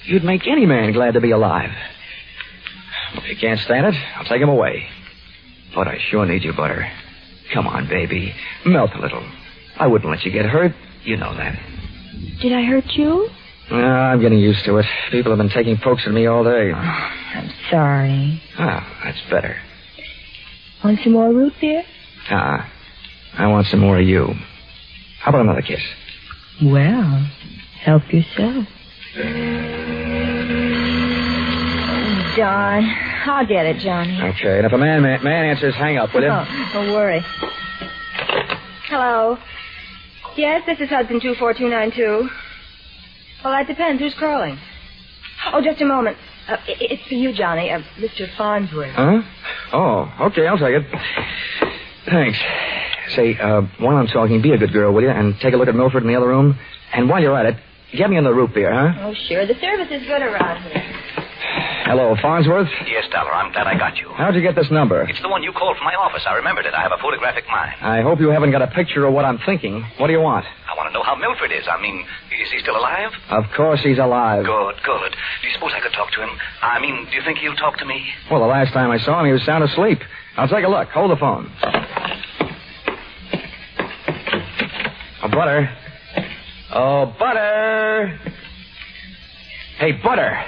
you'd 0.05 0.25
make 0.25 0.47
any 0.47 0.67
man 0.67 0.93
glad 0.93 1.15
to 1.15 1.21
be 1.21 1.31
alive. 1.31 1.71
If 3.15 3.29
you 3.29 3.37
can't 3.37 3.61
stand 3.61 3.87
it, 3.87 3.95
I'll 4.17 4.25
take 4.25 4.41
him 4.41 4.49
away. 4.49 4.87
But 5.75 5.89
I 5.89 5.99
sure 6.11 6.27
need 6.27 6.43
you, 6.45 6.53
Butter. 6.53 6.87
Come 7.55 7.67
on, 7.67 7.89
baby. 7.89 8.35
Melt 8.65 8.91
a 8.95 9.01
little. 9.01 9.25
I 9.77 9.87
wouldn't 9.87 10.11
let 10.11 10.25
you 10.25 10.33
get 10.33 10.47
hurt. 10.47 10.73
You 11.05 11.17
know 11.17 11.35
that. 11.35 11.59
Did 12.41 12.53
I 12.53 12.63
hurt 12.63 12.85
you? 12.93 13.29
Uh, 13.71 13.77
I'm 13.77 14.21
getting 14.21 14.39
used 14.39 14.65
to 14.65 14.79
it. 14.79 14.87
People 15.11 15.31
have 15.33 15.39
been 15.39 15.49
taking 15.51 15.77
pokes 15.79 16.07
at 16.07 16.13
me 16.13 16.27
all 16.27 16.43
day. 16.43 16.73
I'm 16.73 17.51
sorry. 17.71 18.43
Ah, 18.59 19.01
that's 19.05 19.21
better. 19.31 19.57
Want 20.83 20.99
some 21.05 21.13
more 21.13 21.33
root 21.33 21.53
beer? 21.61 21.85
Ah, 22.31 22.69
I 23.35 23.47
want 23.47 23.67
some 23.69 23.81
more 23.81 23.99
of 23.99 24.07
you. 24.07 24.35
How 25.21 25.29
about 25.31 25.43
another 25.43 25.63
kiss? 25.63 25.83
Well, 26.63 27.27
help 27.81 28.03
yourself. 28.13 28.67
Darn. 32.37 32.85
I'll 33.27 33.47
get 33.47 33.67
it, 33.67 33.79
Johnny. 33.79 34.21
Okay, 34.21 34.57
and 34.59 34.67
if 34.67 34.73
a 34.73 34.79
man 34.79 35.03
man, 35.03 35.23
man 35.23 35.45
answers, 35.47 35.75
hang 35.75 35.99
up, 35.99 36.13
will 36.15 36.23
you? 36.23 36.29
Oh, 36.31 36.71
don't 36.73 36.93
worry. 36.93 37.21
Hello. 38.89 39.37
Yes, 40.37 40.63
this 40.67 40.81
is 40.81 40.89
Hudson 40.89 41.21
24292. 41.21 42.31
Well, 43.45 43.53
that 43.53 43.67
depends. 43.67 44.01
Who's 44.03 44.15
calling? 44.15 44.59
Oh, 45.53 45.61
just 45.63 45.81
a 45.81 45.85
moment. 45.87 46.17
Uh, 46.49 46.53
i- 46.69 46.77
it's 46.81 47.07
for 47.09 47.15
you, 47.15 47.33
Johnny. 47.33 47.71
Uh, 47.71 47.81
Mr. 47.99 48.29
Farnsworth. 48.37 48.93
Huh? 48.95 49.23
Oh, 49.73 50.13
okay, 50.27 50.47
I'll 50.47 50.59
take 50.59 50.75
it. 50.77 50.85
Thanks. 52.07 52.39
Say, 53.15 53.37
uh, 53.39 53.63
while 53.79 53.97
I'm 53.97 54.07
talking, 54.07 54.41
be 54.43 54.53
a 54.53 54.59
good 54.59 54.73
girl, 54.73 54.93
will 54.93 55.03
you? 55.03 55.11
And 55.11 55.39
take 55.41 55.55
a 55.55 55.57
look 55.57 55.69
at 55.69 55.75
Milford 55.75 56.03
in 56.03 56.09
the 56.09 56.17
other 56.17 56.29
room. 56.29 56.59
And 56.93 57.09
while 57.09 57.21
you're 57.23 57.37
at 57.37 57.47
it, 57.47 57.57
get 57.93 58.11
me 58.11 58.17
in 58.17 58.25
the 58.25 58.33
root 58.35 58.53
beer, 58.55 58.73
huh? 58.73 59.07
Oh, 59.07 59.15
sure. 59.29 59.47
The 59.47 59.55
service 59.61 59.89
is 59.91 60.03
good 60.07 60.23
around 60.23 60.63
here. 60.63 60.83
Hello, 61.91 62.15
Farnsworth. 62.23 62.71
Yes, 62.87 63.11
Dollar, 63.11 63.35
I'm 63.35 63.51
glad 63.51 63.67
I 63.67 63.75
got 63.77 63.99
you. 63.99 64.15
How'd 64.15 64.37
you 64.37 64.43
get 64.43 64.55
this 64.55 64.71
number? 64.71 65.03
It's 65.11 65.21
the 65.23 65.29
one 65.29 65.43
you 65.43 65.51
called 65.51 65.77
from 65.77 65.87
my 65.91 65.95
office. 65.99 66.23
I 66.25 66.35
remembered 66.39 66.65
it. 66.65 66.73
I 66.73 66.83
have 66.87 66.93
a 66.95 67.03
photographic 67.03 67.43
mind. 67.51 67.75
I 67.83 68.01
hope 68.01 68.21
you 68.21 68.29
haven't 68.31 68.53
got 68.53 68.63
a 68.63 68.69
picture 68.69 69.07
of 69.07 69.13
what 69.13 69.25
I'm 69.25 69.39
thinking. 69.45 69.83
What 69.99 70.07
do 70.07 70.13
you 70.13 70.21
want? 70.21 70.47
I 70.71 70.77
want 70.79 70.87
to 70.87 70.95
know 70.95 71.03
how 71.03 71.17
Milford 71.17 71.51
is. 71.51 71.67
I 71.67 71.83
mean, 71.83 72.07
is 72.31 72.49
he 72.53 72.61
still 72.61 72.77
alive? 72.77 73.11
Of 73.31 73.43
course 73.57 73.81
he's 73.83 73.99
alive. 73.99 74.47
Good, 74.47 74.75
good. 74.87 75.11
Do 75.43 75.49
you 75.49 75.55
suppose 75.55 75.73
I 75.75 75.81
could 75.81 75.91
talk 75.93 76.13
to 76.13 76.23
him? 76.23 76.31
I 76.63 76.79
mean, 76.79 77.07
do 77.11 77.17
you 77.17 77.23
think 77.27 77.39
he'll 77.39 77.57
talk 77.59 77.77
to 77.79 77.85
me? 77.85 78.07
Well, 78.31 78.39
the 78.39 78.47
last 78.47 78.73
time 78.73 78.93
I 78.93 78.99
saw 78.99 79.19
him, 79.19 79.27
he 79.27 79.33
was 79.33 79.43
sound 79.45 79.65
asleep. 79.65 79.99
I'll 80.37 80.47
take 80.47 80.63
a 80.65 80.69
look. 80.71 80.91
Hold 80.91 81.11
the 81.11 81.17
phone. 81.19 81.51
Oh, 85.27 85.29
Butter. 85.29 85.77
Oh, 86.73 87.15
Butter. 87.19 88.17
Hey, 89.79 89.99
Butter. 90.05 90.39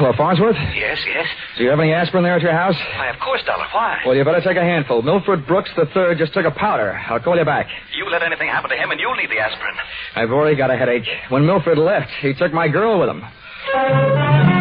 Hello, 0.00 0.14
Farnsworth. 0.16 0.56
Yes, 0.74 0.96
yes. 1.06 1.26
Do 1.58 1.64
you 1.64 1.68
have 1.68 1.78
any 1.78 1.92
aspirin 1.92 2.24
there 2.24 2.34
at 2.34 2.40
your 2.40 2.52
house? 2.56 2.74
Why, 2.96 3.10
of 3.10 3.20
course, 3.20 3.42
Dollar. 3.44 3.66
Why? 3.70 3.98
Well, 4.06 4.16
you 4.16 4.24
better 4.24 4.40
take 4.40 4.56
a 4.56 4.62
handful. 4.62 5.02
Milford 5.02 5.46
Brooks 5.46 5.68
III 5.76 6.14
just 6.16 6.32
took 6.32 6.46
a 6.46 6.50
powder. 6.50 6.98
I'll 7.10 7.20
call 7.20 7.36
you 7.36 7.44
back. 7.44 7.68
You 7.94 8.08
let 8.08 8.22
anything 8.22 8.48
happen 8.48 8.70
to 8.70 8.76
him, 8.76 8.90
and 8.92 8.98
you'll 8.98 9.14
need 9.16 9.28
the 9.28 9.38
aspirin. 9.38 9.74
I've 10.16 10.30
already 10.30 10.56
got 10.56 10.70
a 10.70 10.76
headache. 10.78 11.04
When 11.28 11.44
Milford 11.44 11.76
left, 11.76 12.08
he 12.22 12.32
took 12.32 12.50
my 12.50 12.66
girl 12.66 12.98
with 12.98 13.10
him. 13.10 14.59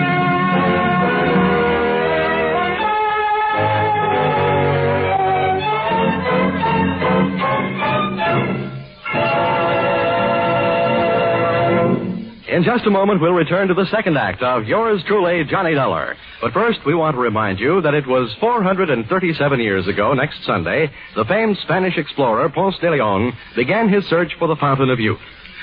In 12.60 12.66
just 12.66 12.86
a 12.86 12.90
moment, 12.90 13.22
we'll 13.22 13.32
return 13.32 13.70
to 13.70 13.74
the 13.74 13.86
second 13.86 14.18
act 14.18 14.44
of 14.44 14.66
Yours 14.66 15.02
Truly, 15.08 15.46
Johnny 15.46 15.76
Dollar. 15.76 16.18
But 16.42 16.52
first, 16.52 16.80
we 16.86 16.94
want 16.94 17.16
to 17.16 17.22
remind 17.22 17.58
you 17.58 17.80
that 17.84 17.94
it 17.94 18.06
was 18.06 18.36
437 18.42 19.62
years 19.62 19.88
ago, 19.88 20.14
next 20.14 20.44
Sunday, 20.44 20.92
the 21.16 21.24
famed 21.24 21.58
Spanish 21.62 21.98
explorer 21.98 22.50
Ponce 22.50 22.78
de 22.80 22.92
Leon 22.92 23.32
began 23.56 23.88
his 23.88 24.04
search 24.10 24.34
for 24.38 24.50
the 24.50 24.58
Fountain 24.58 24.90
of 24.90 25.00
Youth. 25.00 25.22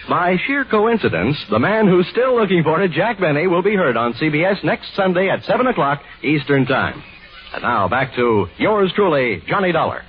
By 0.08 0.38
sheer 0.46 0.64
coincidence, 0.64 1.36
the 1.50 1.58
man 1.58 1.86
who's 1.86 2.08
still 2.12 2.34
looking 2.34 2.62
for 2.62 2.80
it, 2.80 2.92
Jack 2.92 3.20
Benny, 3.20 3.46
will 3.46 3.62
be 3.62 3.76
heard 3.76 3.98
on 3.98 4.14
CBS 4.14 4.64
next 4.64 4.96
Sunday 4.96 5.28
at 5.28 5.44
7 5.44 5.66
o'clock 5.66 6.00
Eastern 6.22 6.64
Time. 6.64 7.02
And 7.52 7.62
now, 7.62 7.88
back 7.88 8.14
to 8.14 8.46
Yours 8.56 8.90
Truly, 8.96 9.42
Johnny 9.46 9.70
Dollar. 9.70 10.00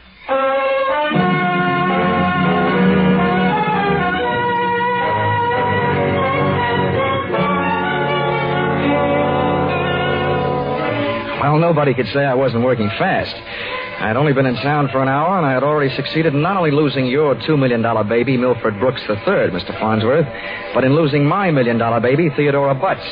Well, 11.39 11.59
nobody 11.59 11.93
could 11.93 12.07
say 12.07 12.25
I 12.25 12.33
wasn't 12.33 12.63
working 12.63 12.89
fast. 12.97 13.35
I 13.35 14.07
had 14.07 14.17
only 14.17 14.33
been 14.33 14.47
in 14.47 14.55
town 14.55 14.89
for 14.91 15.01
an 15.03 15.07
hour, 15.07 15.37
and 15.37 15.45
I 15.45 15.53
had 15.53 15.63
already 15.63 15.93
succeeded 15.95 16.33
in 16.33 16.41
not 16.41 16.57
only 16.57 16.71
losing 16.71 17.05
your 17.05 17.35
$2 17.35 17.57
million 17.59 17.83
baby, 18.09 18.37
Milford 18.37 18.79
Brooks 18.79 19.01
III, 19.07 19.53
Mr. 19.53 19.79
Farnsworth, 19.79 20.25
but 20.73 20.83
in 20.83 20.95
losing 20.95 21.25
my 21.25 21.51
million 21.51 21.77
dollar 21.77 21.99
baby, 21.99 22.29
Theodora 22.35 22.73
Butts. 22.73 23.05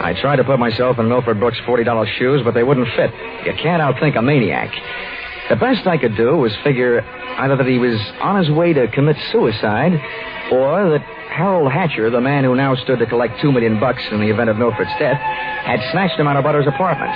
I 0.00 0.14
tried 0.20 0.36
to 0.36 0.44
put 0.44 0.58
myself 0.58 0.98
in 0.98 1.08
Milford 1.08 1.40
Brooks' 1.40 1.58
$40 1.66 2.06
shoes, 2.18 2.42
but 2.44 2.52
they 2.52 2.62
wouldn't 2.62 2.88
fit. 2.94 3.10
You 3.46 3.54
can't 3.54 3.80
outthink 3.80 4.18
a 4.18 4.22
maniac. 4.22 4.70
The 5.48 5.56
best 5.56 5.86
I 5.86 5.96
could 5.96 6.16
do 6.16 6.36
was 6.36 6.54
figure 6.64 7.00
either 7.38 7.56
that 7.56 7.66
he 7.66 7.78
was 7.78 7.98
on 8.20 8.36
his 8.36 8.50
way 8.50 8.74
to 8.74 8.88
commit 8.88 9.16
suicide, 9.32 9.92
or 10.52 10.90
that 10.90 11.15
Harold 11.36 11.70
Hatcher, 11.70 12.08
the 12.08 12.20
man 12.20 12.44
who 12.44 12.56
now 12.56 12.74
stood 12.76 12.98
to 12.98 13.04
collect 13.04 13.36
two 13.44 13.52
million 13.52 13.78
bucks 13.78 14.00
in 14.10 14.24
the 14.24 14.30
event 14.32 14.48
of 14.48 14.56
Milford's 14.56 14.96
death, 14.98 15.20
had 15.20 15.76
snatched 15.92 16.18
him 16.18 16.26
out 16.26 16.40
of 16.40 16.44
Butter's 16.44 16.66
apartment. 16.66 17.12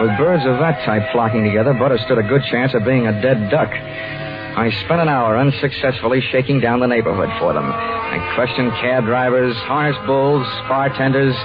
With 0.00 0.16
birds 0.16 0.48
of 0.48 0.56
that 0.64 0.80
type 0.88 1.12
flocking 1.12 1.44
together, 1.44 1.76
Butter 1.76 2.00
stood 2.08 2.16
a 2.16 2.24
good 2.24 2.40
chance 2.48 2.72
of 2.72 2.88
being 2.88 3.06
a 3.06 3.12
dead 3.20 3.50
duck. 3.52 3.68
I 3.68 4.72
spent 4.88 5.04
an 5.04 5.12
hour 5.12 5.36
unsuccessfully 5.36 6.24
shaking 6.32 6.60
down 6.64 6.80
the 6.80 6.88
neighborhood 6.88 7.28
for 7.38 7.52
them. 7.52 7.68
I 7.68 8.16
questioned 8.34 8.72
cab 8.80 9.04
drivers, 9.04 9.54
harness 9.68 10.00
bulls, 10.06 10.48
bartenders. 10.64 11.36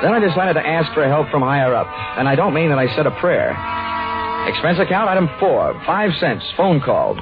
Then 0.00 0.16
I 0.16 0.24
decided 0.24 0.54
to 0.54 0.64
ask 0.64 0.88
for 0.94 1.04
help 1.06 1.28
from 1.28 1.42
higher 1.42 1.74
up. 1.74 1.92
And 2.16 2.26
I 2.26 2.36
don't 2.36 2.54
mean 2.54 2.70
that 2.70 2.78
I 2.78 2.88
said 2.96 3.04
a 3.04 3.12
prayer. 3.20 3.52
Expense 4.48 4.78
account 4.80 5.10
item 5.10 5.28
four, 5.38 5.76
five 5.84 6.16
cents, 6.16 6.48
phone 6.56 6.80
call. 6.80 7.20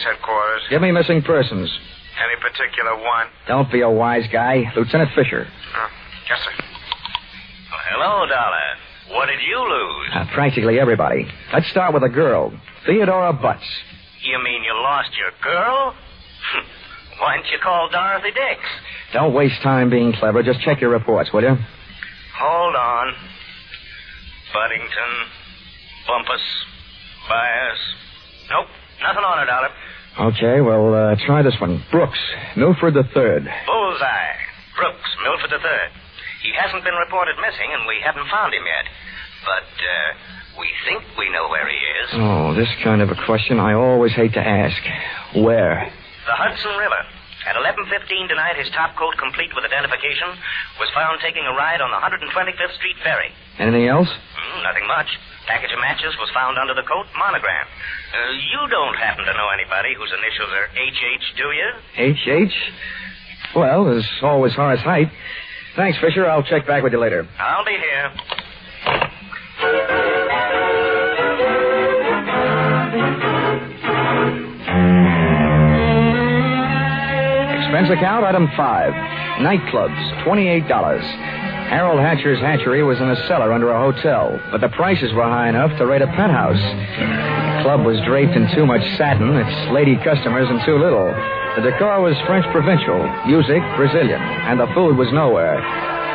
Police 0.00 0.16
headquarters. 0.16 0.62
Give 0.70 0.80
me 0.82 0.92
missing 0.92 1.22
persons. 1.22 1.70
Any 2.24 2.40
particular 2.40 2.96
one? 2.96 3.26
Don't 3.46 3.70
be 3.70 3.80
a 3.80 3.90
wise 3.90 4.26
guy. 4.32 4.64
Lieutenant 4.76 5.10
Fisher. 5.14 5.46
Uh, 5.46 5.88
yes, 6.28 6.38
sir. 6.44 6.64
hello, 7.90 8.26
Dollar. 8.26 9.16
What 9.16 9.26
did 9.26 9.40
you 9.46 9.58
lose? 9.58 10.08
Uh, 10.14 10.26
practically 10.32 10.78
everybody. 10.78 11.26
Let's 11.52 11.68
start 11.68 11.92
with 11.94 12.02
a 12.02 12.08
girl. 12.08 12.52
Theodora 12.86 13.32
Butts. 13.32 13.64
You 14.22 14.38
mean 14.42 14.62
you 14.64 14.72
lost 14.74 15.10
your 15.18 15.30
girl? 15.42 15.94
Why 17.18 17.36
didn't 17.36 17.50
you 17.50 17.58
call 17.62 17.88
Dorothy 17.90 18.30
Dix? 18.30 18.60
Don't 19.12 19.34
waste 19.34 19.60
time 19.62 19.90
being 19.90 20.12
clever. 20.12 20.42
Just 20.42 20.60
check 20.60 20.80
your 20.80 20.90
reports, 20.90 21.32
will 21.32 21.42
you? 21.42 21.56
Hold 22.38 22.76
on. 22.76 23.14
Buddington, 24.52 25.12
Bumpus, 26.06 26.40
Byers. 27.28 27.78
Nope, 28.50 28.66
nothing 29.02 29.22
on 29.24 29.38
her, 29.38 29.46
Dollar. 29.46 29.68
Okay, 30.18 30.60
well, 30.60 30.94
uh, 30.94 31.16
try 31.26 31.42
this 31.42 31.54
one. 31.60 31.82
Brooks, 31.90 32.18
Milford 32.56 32.96
III. 32.96 33.04
Bullseye. 33.66 34.34
Brooks, 34.76 35.10
Milford 35.22 35.52
III. 35.52 35.92
He 36.42 36.52
hasn't 36.58 36.82
been 36.84 36.94
reported 36.94 37.36
missing, 37.36 37.70
and 37.72 37.86
we 37.86 38.00
haven't 38.04 38.26
found 38.30 38.52
him 38.54 38.64
yet. 38.66 38.86
But, 39.44 39.70
uh, 39.78 40.58
we 40.58 40.68
think 40.88 41.02
we 41.16 41.30
know 41.30 41.48
where 41.48 41.68
he 41.68 41.76
is. 41.76 42.08
Oh, 42.14 42.54
this 42.54 42.68
kind 42.82 43.00
of 43.00 43.10
a 43.10 43.16
question 43.24 43.58
I 43.60 43.74
always 43.74 44.12
hate 44.12 44.32
to 44.34 44.40
ask. 44.40 44.76
Where? 45.36 45.90
The 46.26 46.34
Hudson 46.34 46.76
River. 46.76 47.02
At 47.48 47.56
11.15 47.56 48.28
tonight, 48.28 48.56
his 48.60 48.68
top 48.76 48.96
coat, 48.96 49.16
complete 49.16 49.48
with 49.56 49.64
identification, 49.64 50.28
was 50.78 50.90
found 50.92 51.20
taking 51.24 51.44
a 51.48 51.54
ride 51.56 51.80
on 51.80 51.88
the 51.88 51.96
125th 51.96 52.76
Street 52.76 52.96
ferry. 53.02 53.32
Anything 53.58 53.88
else? 53.88 54.08
Hmm, 54.36 54.62
nothing 54.62 54.86
much. 54.86 55.08
Package 55.48 55.72
of 55.72 55.80
matches 55.80 56.12
was 56.20 56.28
found 56.36 56.58
under 56.60 56.74
the 56.74 56.84
coat, 56.84 57.06
monogram. 57.16 57.66
Uh, 58.12 58.30
you 58.52 58.60
don't 58.68 58.94
happen 59.00 59.24
to 59.24 59.32
know 59.32 59.48
anybody 59.56 59.96
whose 59.96 60.12
initials 60.12 60.52
are 60.52 60.68
H.H., 60.76 61.24
do 61.40 61.48
you? 61.50 61.68
H.H.? 61.96 62.54
Well, 63.56 63.88
as 63.96 64.04
always, 64.22 64.54
Horace 64.54 64.80
Heidt. 64.84 65.08
Thanks, 65.76 65.98
Fisher. 65.98 66.28
I'll 66.28 66.42
check 66.44 66.66
back 66.66 66.82
with 66.82 66.92
you 66.92 67.00
later. 67.00 67.26
I'll 67.38 67.64
be 67.64 67.72
here. 67.72 68.10
Expense 77.80 77.96
account, 77.96 78.28
item 78.28 78.44
five. 78.60 78.92
Nightclubs, 79.40 79.96
$28. 80.28 80.68
Harold 81.72 81.96
Hatcher's 81.96 82.38
hatchery 82.38 82.84
was 82.84 83.00
in 83.00 83.08
a 83.08 83.16
cellar 83.24 83.56
under 83.56 83.72
a 83.72 83.80
hotel, 83.80 84.36
but 84.52 84.60
the 84.60 84.68
prices 84.68 85.16
were 85.16 85.24
high 85.24 85.48
enough 85.48 85.72
to 85.78 85.86
rate 85.88 86.04
a 86.04 86.12
penthouse. 86.12 86.60
The 86.60 87.64
club 87.64 87.80
was 87.88 87.96
draped 88.04 88.36
in 88.36 88.52
too 88.52 88.68
much 88.68 88.84
satin, 89.00 89.32
its 89.32 89.72
lady 89.72 89.96
customers 90.04 90.44
in 90.52 90.60
too 90.68 90.76
little. 90.76 91.08
The 91.56 91.72
decor 91.72 92.04
was 92.04 92.20
French 92.28 92.44
provincial, 92.52 93.00
music 93.24 93.64
Brazilian, 93.80 94.20
and 94.20 94.60
the 94.60 94.68
food 94.76 95.00
was 95.00 95.08
nowhere. 95.16 95.56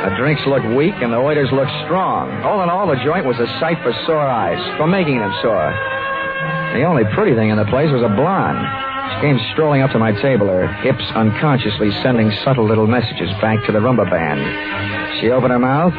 The 0.05 0.13
drinks 0.22 0.45
looked 0.45 0.69
weak 0.77 0.93
and 1.01 1.10
the 1.10 1.17
waiters 1.17 1.50
looked 1.50 1.74
strong. 1.89 2.29
All 2.45 2.62
in 2.62 2.69
all, 2.69 2.86
the 2.86 3.01
joint 3.01 3.25
was 3.25 3.41
a 3.41 3.50
sight 3.57 3.81
for 3.81 3.89
sore 4.05 4.22
eyes, 4.22 4.62
for 4.77 4.86
making 4.86 5.17
them 5.17 5.34
sore. 5.41 5.74
The 6.77 6.86
only 6.86 7.10
pretty 7.17 7.34
thing 7.34 7.50
in 7.50 7.57
the 7.57 7.65
place 7.74 7.89
was 7.89 8.05
a 8.05 8.13
blonde. 8.13 8.85
Came 9.22 9.39
strolling 9.53 9.81
up 9.81 9.91
to 9.91 10.00
my 10.00 10.12
table, 10.22 10.48
her 10.48 10.67
hips 10.84 11.03
unconsciously 11.15 11.89
sending 12.03 12.31
subtle 12.43 12.65
little 12.67 12.86
messages 12.86 13.29
back 13.41 13.63
to 13.65 13.72
the 13.72 13.79
rumba 13.79 14.10
band. 14.10 15.19
She 15.19 15.31
opened 15.31 15.51
her 15.51 15.60
mouth, 15.60 15.93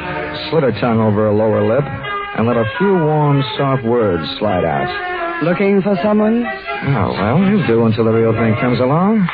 slid 0.51 0.63
her 0.63 0.73
tongue 0.81 1.01
over 1.01 1.25
her 1.25 1.33
lower 1.33 1.67
lip, 1.67 1.85
and 1.85 2.47
let 2.47 2.57
a 2.57 2.65
few 2.79 2.93
warm, 2.95 3.43
soft 3.57 3.83
words 3.85 4.23
slide 4.39 4.65
out. 4.65 5.43
Looking 5.43 5.83
for 5.83 5.97
someone? 6.03 6.45
Oh, 6.47 7.13
well, 7.19 7.39
you 7.49 7.67
do 7.67 7.85
until 7.87 8.05
the 8.05 8.13
real 8.13 8.33
thing 8.33 8.55
comes 8.61 8.79
along. 8.81 9.27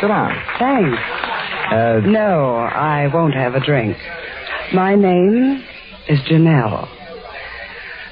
Sit 0.00 0.08
down. 0.08 0.30
Thanks. 0.58 0.98
Uh, 1.72 2.00
No, 2.06 2.54
I 2.56 3.08
won't 3.12 3.34
have 3.34 3.54
a 3.54 3.60
drink. 3.60 3.96
My 4.72 4.94
name 4.94 5.64
is 6.08 6.20
Janelle. 6.20 6.86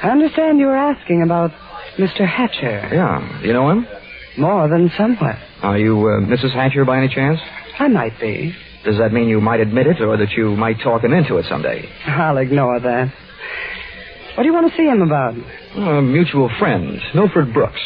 I 0.02 0.10
understand 0.10 0.58
you 0.58 0.66
were 0.66 0.76
asking 0.76 1.22
about 1.22 1.52
Mr. 1.98 2.26
Hatcher. 2.26 2.88
yeah. 2.92 3.42
You 3.42 3.52
know 3.52 3.68
him? 3.70 3.86
More 4.38 4.68
than 4.68 4.90
somewhat. 4.96 5.36
Are 5.62 5.76
you 5.78 5.98
uh, 5.98 6.20
Mrs. 6.20 6.52
Hatcher 6.54 6.84
by 6.84 6.98
any 6.98 7.08
chance? 7.12 7.40
I 7.78 7.88
might 7.88 8.18
be. 8.20 8.54
Does 8.84 8.98
that 8.98 9.12
mean 9.12 9.28
you 9.28 9.40
might 9.40 9.60
admit 9.60 9.86
it 9.88 10.00
or 10.00 10.16
that 10.16 10.30
you 10.36 10.54
might 10.56 10.76
talk 10.82 11.02
him 11.02 11.12
into 11.12 11.36
it 11.38 11.46
someday? 11.48 11.88
I'll 12.06 12.38
ignore 12.38 12.78
that. 12.78 13.12
What 14.36 14.44
do 14.44 14.48
you 14.48 14.54
want 14.54 14.70
to 14.70 14.76
see 14.76 14.84
him 14.84 15.02
about? 15.02 15.34
A 15.76 16.00
mutual 16.00 16.48
friend, 16.58 17.00
Milford 17.14 17.52
Brooks. 17.52 17.80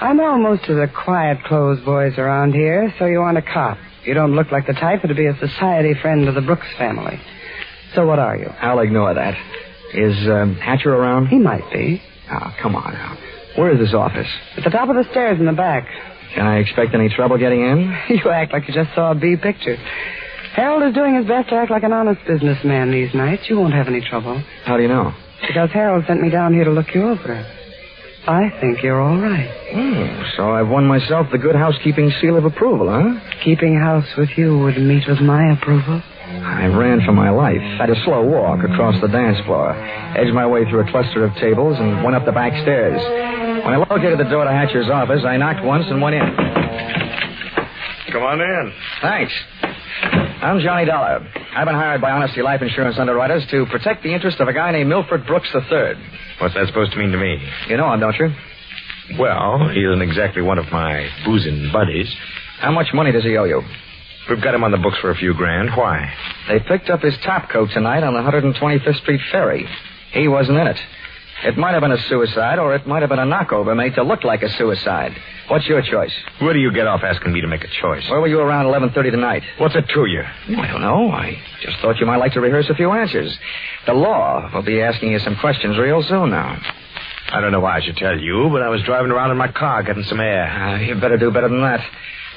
I 0.00 0.14
know 0.14 0.38
most 0.38 0.62
of 0.70 0.76
the 0.76 0.86
quiet 0.88 1.44
clothes 1.44 1.84
boys 1.84 2.16
around 2.16 2.54
here, 2.54 2.92
so 2.98 3.04
you 3.04 3.18
want 3.18 3.36
a 3.36 3.42
cop. 3.42 3.76
You 4.04 4.14
don't 4.14 4.34
look 4.34 4.50
like 4.50 4.66
the 4.66 4.72
type 4.72 5.02
that'd 5.02 5.16
be 5.16 5.26
a 5.26 5.36
society 5.38 5.92
friend 6.00 6.26
of 6.28 6.34
the 6.34 6.40
Brooks 6.40 6.66
family. 6.78 7.20
So 7.94 8.06
what 8.06 8.18
are 8.18 8.36
you? 8.36 8.46
I'll 8.46 8.80
ignore 8.80 9.12
that. 9.12 9.34
Is 9.92 10.16
um, 10.28 10.54
Hatcher 10.56 10.94
around? 10.94 11.26
He 11.26 11.38
might 11.38 11.70
be. 11.72 12.00
Oh, 12.30 12.54
come 12.62 12.74
on 12.76 12.92
now. 12.94 13.18
Where 13.58 13.72
is 13.74 13.80
his 13.80 13.92
office? 13.92 14.28
At 14.56 14.64
the 14.64 14.70
top 14.70 14.88
of 14.88 14.94
the 14.94 15.04
stairs 15.10 15.40
in 15.40 15.46
the 15.46 15.52
back. 15.52 15.88
Can 16.34 16.46
I 16.46 16.58
expect 16.58 16.94
any 16.94 17.08
trouble 17.08 17.38
getting 17.38 17.60
in? 17.60 17.98
You 18.08 18.30
act 18.30 18.52
like 18.52 18.68
you 18.68 18.74
just 18.74 18.94
saw 18.94 19.10
a 19.10 19.14
B 19.14 19.36
picture. 19.36 19.76
Harold 20.54 20.82
is 20.84 20.94
doing 20.94 21.14
his 21.16 21.26
best 21.26 21.48
to 21.50 21.56
act 21.56 21.70
like 21.70 21.82
an 21.82 21.92
honest 21.92 22.20
businessman 22.26 22.90
these 22.90 23.12
nights. 23.14 23.42
You 23.48 23.58
won't 23.58 23.74
have 23.74 23.88
any 23.88 24.00
trouble. 24.00 24.42
How 24.64 24.76
do 24.76 24.82
you 24.82 24.88
know? 24.88 25.12
Because 25.46 25.70
Harold 25.72 26.04
sent 26.06 26.20
me 26.20 26.30
down 26.30 26.54
here 26.54 26.64
to 26.64 26.70
look 26.70 26.94
you 26.94 27.02
over. 27.08 27.34
I 28.26 28.50
think 28.60 28.82
you're 28.82 29.00
all 29.00 29.18
right. 29.18 29.48
Oh, 29.74 30.22
so 30.36 30.50
I've 30.50 30.68
won 30.68 30.86
myself 30.86 31.26
the 31.32 31.38
good 31.38 31.54
housekeeping 31.54 32.10
seal 32.20 32.36
of 32.36 32.44
approval, 32.44 32.90
huh? 32.90 33.18
Keeping 33.42 33.78
house 33.78 34.06
with 34.18 34.28
you 34.36 34.58
would 34.58 34.76
meet 34.76 35.04
with 35.08 35.20
my 35.20 35.52
approval. 35.52 36.02
I 36.28 36.66
ran 36.66 37.00
for 37.06 37.12
my 37.12 37.30
life, 37.30 37.60
had 37.80 37.88
a 37.88 37.96
slow 38.04 38.22
walk 38.22 38.60
across 38.62 39.00
the 39.00 39.08
dance 39.08 39.38
floor, 39.46 39.72
edged 40.14 40.34
my 40.34 40.46
way 40.46 40.68
through 40.68 40.86
a 40.86 40.90
cluster 40.90 41.24
of 41.24 41.34
tables, 41.36 41.76
and 41.78 42.04
went 42.04 42.16
up 42.16 42.26
the 42.26 42.32
back 42.32 42.52
stairs. 42.62 43.00
When 43.68 43.76
I 43.76 43.84
located 43.84 44.18
the 44.18 44.24
door 44.24 44.44
to 44.44 44.50
Hatcher's 44.50 44.88
office, 44.88 45.20
I 45.26 45.36
knocked 45.36 45.62
once 45.62 45.84
and 45.90 46.00
went 46.00 46.16
in. 46.16 46.24
Come 48.10 48.22
on 48.22 48.40
in. 48.40 48.72
Thanks. 49.02 49.30
I'm 50.40 50.58
Johnny 50.60 50.86
Dollar. 50.86 51.20
I've 51.54 51.66
been 51.66 51.74
hired 51.74 52.00
by 52.00 52.12
Honesty 52.12 52.40
Life 52.40 52.62
Insurance 52.62 52.96
underwriters 52.98 53.46
to 53.50 53.66
protect 53.66 54.02
the 54.02 54.14
interest 54.14 54.40
of 54.40 54.48
a 54.48 54.54
guy 54.54 54.72
named 54.72 54.88
Milford 54.88 55.26
Brooks 55.26 55.50
III. 55.54 56.00
What's 56.40 56.54
that 56.54 56.66
supposed 56.66 56.92
to 56.92 56.98
mean 56.98 57.12
to 57.12 57.18
me? 57.18 57.46
You 57.68 57.76
know 57.76 57.92
him, 57.92 58.00
don't 58.00 58.16
you? 58.16 58.30
Well, 59.18 59.68
he 59.68 59.84
isn't 59.84 60.00
exactly 60.00 60.40
one 60.40 60.56
of 60.56 60.72
my 60.72 61.06
boozing 61.26 61.68
buddies. 61.70 62.08
How 62.60 62.72
much 62.72 62.94
money 62.94 63.12
does 63.12 63.24
he 63.24 63.36
owe 63.36 63.44
you? 63.44 63.60
We've 64.30 64.42
got 64.42 64.54
him 64.54 64.64
on 64.64 64.70
the 64.70 64.78
books 64.78 64.96
for 65.02 65.10
a 65.10 65.14
few 65.14 65.34
grand. 65.34 65.76
Why? 65.76 66.10
They 66.48 66.58
picked 66.60 66.88
up 66.88 67.02
his 67.02 67.18
top 67.22 67.50
coat 67.50 67.68
tonight 67.74 68.02
on 68.02 68.14
the 68.14 68.20
125th 68.20 69.02
Street 69.02 69.20
ferry. 69.30 69.68
He 70.12 70.26
wasn't 70.26 70.56
in 70.56 70.68
it. 70.68 70.80
It 71.44 71.56
might 71.56 71.72
have 71.72 71.82
been 71.82 71.92
a 71.92 72.02
suicide, 72.08 72.58
or 72.58 72.74
it 72.74 72.86
might 72.86 73.02
have 73.02 73.10
been 73.10 73.18
a 73.18 73.26
knockover 73.26 73.76
made 73.76 73.94
to 73.94 74.02
look 74.02 74.24
like 74.24 74.42
a 74.42 74.50
suicide. 74.56 75.16
What's 75.48 75.66
your 75.66 75.82
choice? 75.82 76.12
Where 76.40 76.52
do 76.52 76.58
you 76.58 76.72
get 76.72 76.86
off 76.86 77.02
asking 77.02 77.32
me 77.32 77.40
to 77.40 77.46
make 77.46 77.62
a 77.64 77.68
choice? 77.80 78.08
Where 78.10 78.20
were 78.20 78.26
you 78.28 78.40
around 78.40 78.66
11.30 78.66 79.10
tonight? 79.12 79.42
What's 79.58 79.74
it 79.76 79.88
to 79.88 80.06
you? 80.06 80.22
I 80.22 80.66
don't 80.66 80.80
know. 80.80 81.10
I 81.10 81.40
just 81.62 81.78
thought 81.78 81.98
you 82.00 82.06
might 82.06 82.16
like 82.16 82.32
to 82.32 82.40
rehearse 82.40 82.68
a 82.68 82.74
few 82.74 82.90
answers. 82.90 83.36
The 83.86 83.94
law 83.94 84.50
will 84.52 84.62
be 84.62 84.80
asking 84.82 85.12
you 85.12 85.20
some 85.20 85.36
questions 85.36 85.78
real 85.78 86.02
soon 86.02 86.30
now. 86.30 86.60
I 87.30 87.40
don't 87.40 87.52
know 87.52 87.60
why 87.60 87.76
I 87.76 87.80
should 87.82 87.96
tell 87.96 88.18
you, 88.18 88.48
but 88.50 88.62
I 88.62 88.68
was 88.68 88.82
driving 88.82 89.10
around 89.10 89.30
in 89.30 89.36
my 89.36 89.52
car 89.52 89.82
getting 89.82 90.04
some 90.04 90.18
air. 90.20 90.44
Uh, 90.44 90.78
you 90.80 90.94
better 91.00 91.18
do 91.18 91.30
better 91.30 91.48
than 91.48 91.60
that. 91.60 91.86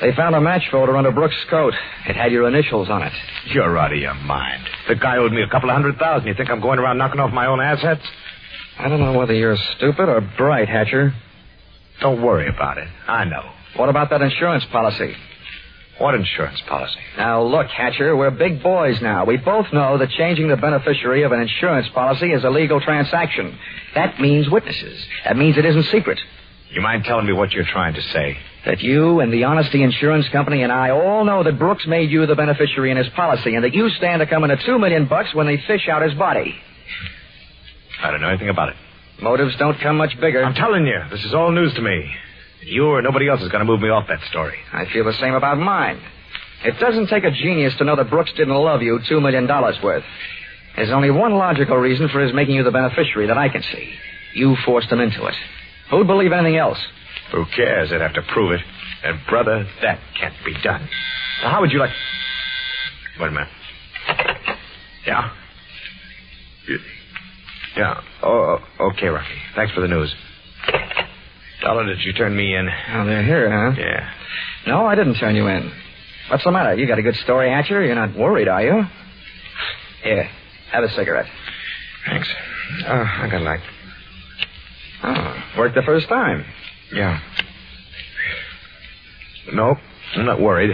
They 0.01 0.13
found 0.15 0.35
a 0.35 0.41
match 0.41 0.63
folder 0.71 0.97
under 0.97 1.11
Brooks' 1.11 1.35
coat. 1.49 1.73
It 2.07 2.15
had 2.15 2.31
your 2.31 2.47
initials 2.47 2.89
on 2.89 3.03
it. 3.03 3.13
You're 3.47 3.77
out 3.77 3.93
of 3.93 3.99
your 3.99 4.15
mind. 4.15 4.67
The 4.87 4.95
guy 4.95 5.17
owed 5.17 5.31
me 5.31 5.43
a 5.43 5.47
couple 5.47 5.69
of 5.69 5.75
hundred 5.75 5.97
thousand. 5.97 6.27
You 6.27 6.33
think 6.33 6.49
I'm 6.49 6.59
going 6.59 6.79
around 6.79 6.97
knocking 6.97 7.19
off 7.19 7.31
my 7.31 7.45
own 7.45 7.61
assets? 7.61 8.01
I 8.79 8.87
don't 8.87 8.99
know 8.99 9.17
whether 9.17 9.33
you're 9.33 9.57
stupid 9.75 10.09
or 10.09 10.21
bright, 10.37 10.67
Hatcher. 10.69 11.13
Don't 11.99 12.21
worry 12.21 12.47
about 12.47 12.77
it. 12.77 12.87
I 13.07 13.25
know. 13.25 13.43
What 13.75 13.89
about 13.89 14.09
that 14.09 14.21
insurance 14.21 14.65
policy? 14.71 15.15
What 15.99 16.15
insurance 16.15 16.59
policy? 16.67 16.97
Now, 17.15 17.43
look, 17.43 17.67
Hatcher, 17.67 18.15
we're 18.17 18.31
big 18.31 18.63
boys 18.63 18.99
now. 19.01 19.23
We 19.25 19.37
both 19.37 19.67
know 19.71 19.99
that 19.99 20.09
changing 20.09 20.47
the 20.47 20.55
beneficiary 20.57 21.21
of 21.23 21.31
an 21.31 21.39
insurance 21.41 21.87
policy 21.89 22.31
is 22.31 22.43
a 22.43 22.49
legal 22.49 22.81
transaction. 22.81 23.57
That 23.93 24.19
means 24.19 24.49
witnesses. 24.49 25.05
That 25.25 25.37
means 25.37 25.57
it 25.57 25.65
isn't 25.65 25.83
secret. 25.85 26.19
You 26.71 26.81
mind 26.81 27.03
telling 27.03 27.27
me 27.27 27.33
what 27.33 27.51
you're 27.51 27.65
trying 27.65 27.93
to 27.93 28.01
say? 28.01 28.37
That 28.65 28.81
you 28.81 29.19
and 29.19 29.31
the 29.31 29.43
Honesty 29.43 29.83
Insurance 29.83 30.27
Company 30.29 30.63
and 30.63 30.71
I 30.71 30.89
all 30.91 31.23
know 31.25 31.43
that 31.43 31.59
Brooks 31.59 31.85
made 31.85 32.09
you 32.09 32.25
the 32.25 32.35
beneficiary 32.35 32.89
in 32.91 32.97
his 32.97 33.09
policy 33.09 33.53
and 33.55 33.63
that 33.63 33.73
you 33.73 33.89
stand 33.89 34.21
to 34.21 34.25
come 34.25 34.43
into 34.43 34.57
two 34.65 34.79
million 34.79 35.05
bucks 35.05 35.33
when 35.35 35.45
they 35.45 35.57
fish 35.67 35.87
out 35.87 36.01
his 36.01 36.13
body. 36.15 36.55
I 38.03 38.11
don't 38.11 38.21
know 38.21 38.29
anything 38.29 38.49
about 38.49 38.69
it. 38.69 38.75
Motives 39.21 39.55
don't 39.57 39.79
come 39.79 39.97
much 39.97 40.19
bigger. 40.19 40.43
I'm 40.43 40.55
telling 40.55 40.85
you, 40.85 40.99
this 41.11 41.23
is 41.23 41.33
all 41.33 41.51
news 41.51 41.73
to 41.75 41.81
me. 41.81 42.09
You 42.63 42.85
or 42.87 43.01
nobody 43.01 43.27
else 43.27 43.41
is 43.41 43.49
going 43.49 43.59
to 43.65 43.65
move 43.71 43.81
me 43.81 43.89
off 43.89 44.07
that 44.07 44.21
story. 44.29 44.57
I 44.73 44.85
feel 44.91 45.03
the 45.05 45.13
same 45.13 45.33
about 45.33 45.57
mine. 45.57 45.99
It 46.63 46.79
doesn't 46.79 47.07
take 47.07 47.23
a 47.23 47.31
genius 47.31 47.75
to 47.77 47.83
know 47.83 47.95
that 47.95 48.09
Brooks 48.09 48.31
didn't 48.33 48.53
love 48.53 48.81
you 48.81 48.99
two 49.07 49.19
million 49.19 49.47
dollars 49.47 49.77
worth. 49.83 50.03
There's 50.75 50.91
only 50.91 51.11
one 51.11 51.33
logical 51.33 51.75
reason 51.77 52.07
for 52.09 52.21
his 52.21 52.33
making 52.33 52.55
you 52.55 52.63
the 52.63 52.71
beneficiary 52.71 53.27
that 53.27 53.37
I 53.37 53.49
can 53.49 53.61
see. 53.63 53.93
You 54.35 54.55
forced 54.65 54.89
him 54.91 54.99
into 55.01 55.25
it. 55.25 55.35
Who'd 55.89 56.07
believe 56.07 56.31
anything 56.31 56.55
else? 56.57 56.77
Who 57.31 57.45
cares? 57.55 57.89
They'd 57.89 57.99
have 58.01 58.13
to 58.13 58.21
prove 58.21 58.51
it. 58.53 58.61
And, 59.03 59.19
brother, 59.27 59.67
that 59.81 59.99
can't 60.19 60.35
be 60.45 60.53
done. 60.63 60.87
Now, 61.41 61.49
how 61.51 61.61
would 61.61 61.71
you 61.71 61.79
like. 61.79 61.89
Wait 63.19 63.27
a 63.27 63.31
minute. 63.31 63.47
Yeah? 65.05 65.31
You- 66.67 66.79
Yeah. 67.75 68.01
Oh, 68.23 68.59
oh, 68.79 68.89
okay, 68.91 69.07
Rocky. 69.07 69.27
Thanks 69.55 69.73
for 69.73 69.81
the 69.81 69.87
news. 69.87 70.13
Dollar, 71.61 71.85
did 71.85 71.99
you 72.03 72.13
turn 72.13 72.35
me 72.35 72.55
in? 72.55 72.67
Oh, 72.93 73.05
they're 73.05 73.23
here, 73.23 73.49
huh? 73.49 73.79
Yeah. 73.79 74.09
No, 74.67 74.85
I 74.85 74.95
didn't 74.95 75.15
turn 75.15 75.35
you 75.35 75.47
in. 75.47 75.71
What's 76.29 76.43
the 76.43 76.51
matter? 76.51 76.75
You 76.75 76.87
got 76.87 76.99
a 76.99 77.01
good 77.03 77.15
story, 77.15 77.49
Hatcher? 77.49 77.83
You're 77.83 77.95
not 77.95 78.15
worried, 78.17 78.47
are 78.47 78.63
you? 78.63 78.83
Here, 80.03 80.29
have 80.71 80.83
a 80.83 80.89
cigarette. 80.89 81.27
Thanks. 82.07 82.27
Uh, 82.85 82.91
I 82.93 83.27
got 83.29 83.41
a 83.41 83.43
light. 83.43 83.59
Oh, 85.03 85.43
worked 85.57 85.75
the 85.75 85.81
first 85.83 86.07
time. 86.09 86.45
Yeah. 86.93 87.19
Nope. 89.53 89.77
I'm 90.15 90.25
not 90.25 90.39
worried. 90.41 90.71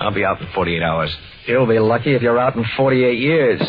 I'll 0.00 0.14
be 0.14 0.24
out 0.24 0.40
in 0.40 0.48
48 0.54 0.82
hours. 0.82 1.14
You'll 1.46 1.66
be 1.66 1.78
lucky 1.78 2.14
if 2.14 2.22
you're 2.22 2.38
out 2.38 2.56
in 2.56 2.64
48 2.76 3.18
years. 3.18 3.60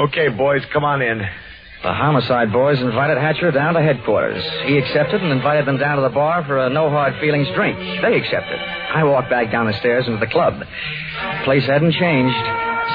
Okay, 0.00 0.28
boys, 0.28 0.62
come 0.72 0.82
on 0.82 1.02
in. 1.02 1.18
The 1.18 1.92
homicide 1.92 2.52
boys 2.52 2.80
invited 2.80 3.18
Hatcher 3.18 3.50
down 3.50 3.74
to 3.74 3.82
headquarters. 3.82 4.42
He 4.64 4.78
accepted 4.78 5.20
and 5.20 5.30
invited 5.30 5.66
them 5.66 5.76
down 5.76 5.96
to 5.96 6.02
the 6.02 6.08
bar 6.08 6.42
for 6.44 6.56
a 6.56 6.70
no 6.70 6.88
hard 6.88 7.20
feelings 7.20 7.48
drink. 7.54 7.76
They 7.76 8.16
accepted. 8.16 8.56
I 8.56 9.04
walked 9.04 9.28
back 9.28 9.52
down 9.52 9.66
the 9.66 9.76
stairs 9.80 10.06
into 10.06 10.18
the 10.18 10.32
club. 10.32 10.56
Place 11.44 11.66
hadn't 11.66 11.92
changed. 11.92 12.40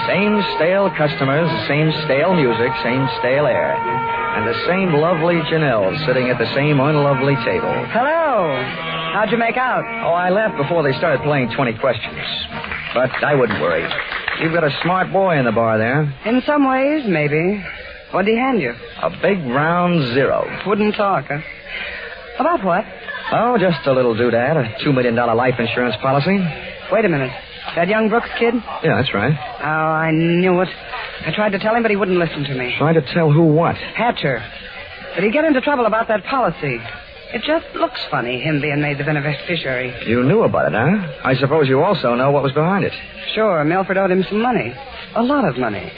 Same 0.10 0.42
stale 0.58 0.90
customers, 0.98 1.46
same 1.70 1.94
stale 2.06 2.34
music, 2.34 2.74
same 2.82 3.06
stale 3.22 3.46
air. 3.46 3.78
And 3.78 4.50
the 4.50 4.58
same 4.66 4.94
lovely 4.98 5.42
Janelle 5.46 5.94
sitting 6.06 6.30
at 6.30 6.38
the 6.38 6.50
same 6.54 6.80
unlovely 6.80 7.36
table. 7.46 7.74
Hello. 7.94 8.50
How'd 9.14 9.30
you 9.30 9.38
make 9.38 9.58
out? 9.58 9.86
Oh, 10.06 10.14
I 10.14 10.30
left 10.30 10.58
before 10.58 10.82
they 10.82 10.98
started 10.98 11.22
playing 11.22 11.54
20 11.54 11.78
questions. 11.78 12.18
But 12.94 13.14
I 13.24 13.36
wouldn't 13.36 13.62
worry. 13.62 13.86
You've 14.42 14.54
got 14.54 14.64
a 14.64 14.78
smart 14.84 15.12
boy 15.14 15.38
in 15.38 15.46
the 15.46 15.52
bar 15.52 15.78
there. 15.78 16.02
In 16.26 16.42
some 16.46 16.68
ways, 16.68 17.04
maybe. 17.08 17.64
What'd 18.12 18.28
he 18.28 18.36
hand 18.38 18.62
you? 18.62 18.74
A 19.02 19.10
big 19.22 19.40
round 19.46 20.14
zero. 20.14 20.46
Wouldn't 20.68 20.96
talk, 20.96 21.26
huh? 21.30 21.40
About 22.40 22.64
what? 22.64 22.84
Oh, 23.32 23.58
just 23.58 23.88
a 23.88 23.94
little 23.94 24.14
doodad, 24.14 24.58
a 24.58 24.84
$2 24.84 24.94
million 24.94 25.16
life 25.16 25.56
insurance 25.58 25.96
policy. 26.02 26.38
Wait 26.92 27.06
a 27.06 27.10
minute. 27.10 27.32
That 27.76 27.88
young 27.88 28.10
Brooks 28.10 28.30
kid? 28.38 28.54
Yeah, 28.84 28.98
that's 29.02 29.14
right. 29.14 29.34
Oh, 29.34 29.66
I 29.66 30.12
knew 30.12 30.62
it. 30.62 30.70
I 31.26 31.32
tried 31.34 31.52
to 31.54 31.60
tell 31.60 31.74
him, 31.76 31.82
but 31.82 31.90
he 31.90 31.98
wouldn't 31.98 32.20
listen 32.20 32.44
to 32.44 32.54
me. 32.56 32.76
Trying 32.78 32.96
to 32.96 33.14
tell 33.14 33.32
who 33.32 33.44
what. 33.54 33.76
Hatcher. 33.76 34.44
Did 35.16 35.24
he 35.24 35.32
get 35.32 35.46
into 35.46 35.62
trouble 35.62 35.86
about 35.86 36.08
that 36.10 36.24
policy? 36.26 36.78
It 37.34 37.42
just 37.46 37.66
looks 37.76 38.00
funny, 38.10 38.40
him 38.40 38.62
being 38.62 38.82
made 38.82 38.98
the 38.98 39.04
beneficiary. 39.04 39.94
You 40.08 40.24
knew 40.24 40.44
about 40.44 40.68
it, 40.72 40.74
huh? 40.74 41.22
I 41.24 41.36
suppose 41.36 41.68
you 41.68 41.82
also 41.84 42.16
know 42.16 42.32
what 42.32 42.44
was 42.44 42.54
behind 42.54 42.86
it. 42.86 42.94
Sure, 43.34 43.64
Milford 43.64 43.98
owed 43.98 44.12
him 44.12 44.24
some 44.30 44.42
money. 44.42 44.74
A 45.16 45.24
lot 45.24 45.46
of 45.48 45.58
money. 45.58 45.92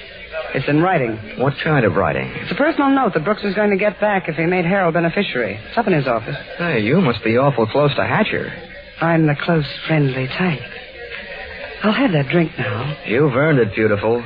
It's 0.55 0.67
in 0.67 0.81
writing. 0.81 1.17
What 1.37 1.53
kind 1.63 1.85
of 1.85 1.95
writing? 1.95 2.27
It's 2.41 2.51
a 2.51 2.55
personal 2.55 2.89
note 2.89 3.13
that 3.13 3.23
Brooks 3.25 3.43
is 3.43 3.53
going 3.53 3.71
to 3.71 3.77
get 3.77 3.99
back 3.99 4.27
if 4.29 4.35
he 4.35 4.45
made 4.45 4.65
Harold 4.65 4.93
beneficiary. 4.93 5.59
It's 5.67 5.77
up 5.77 5.87
in 5.87 5.93
his 5.93 6.07
office. 6.07 6.37
Hey, 6.57 6.79
you 6.81 7.01
must 7.01 7.23
be 7.23 7.37
awful 7.37 7.67
close 7.67 7.93
to 7.95 8.03
Hatcher. 8.05 8.51
I'm 9.01 9.27
the 9.27 9.35
close, 9.43 9.65
friendly 9.87 10.27
type. 10.27 10.61
I'll 11.83 11.93
have 11.93 12.11
that 12.13 12.29
drink 12.31 12.51
now. 12.57 12.97
You've 13.05 13.35
earned 13.35 13.59
it, 13.59 13.75
beautiful. 13.75 14.23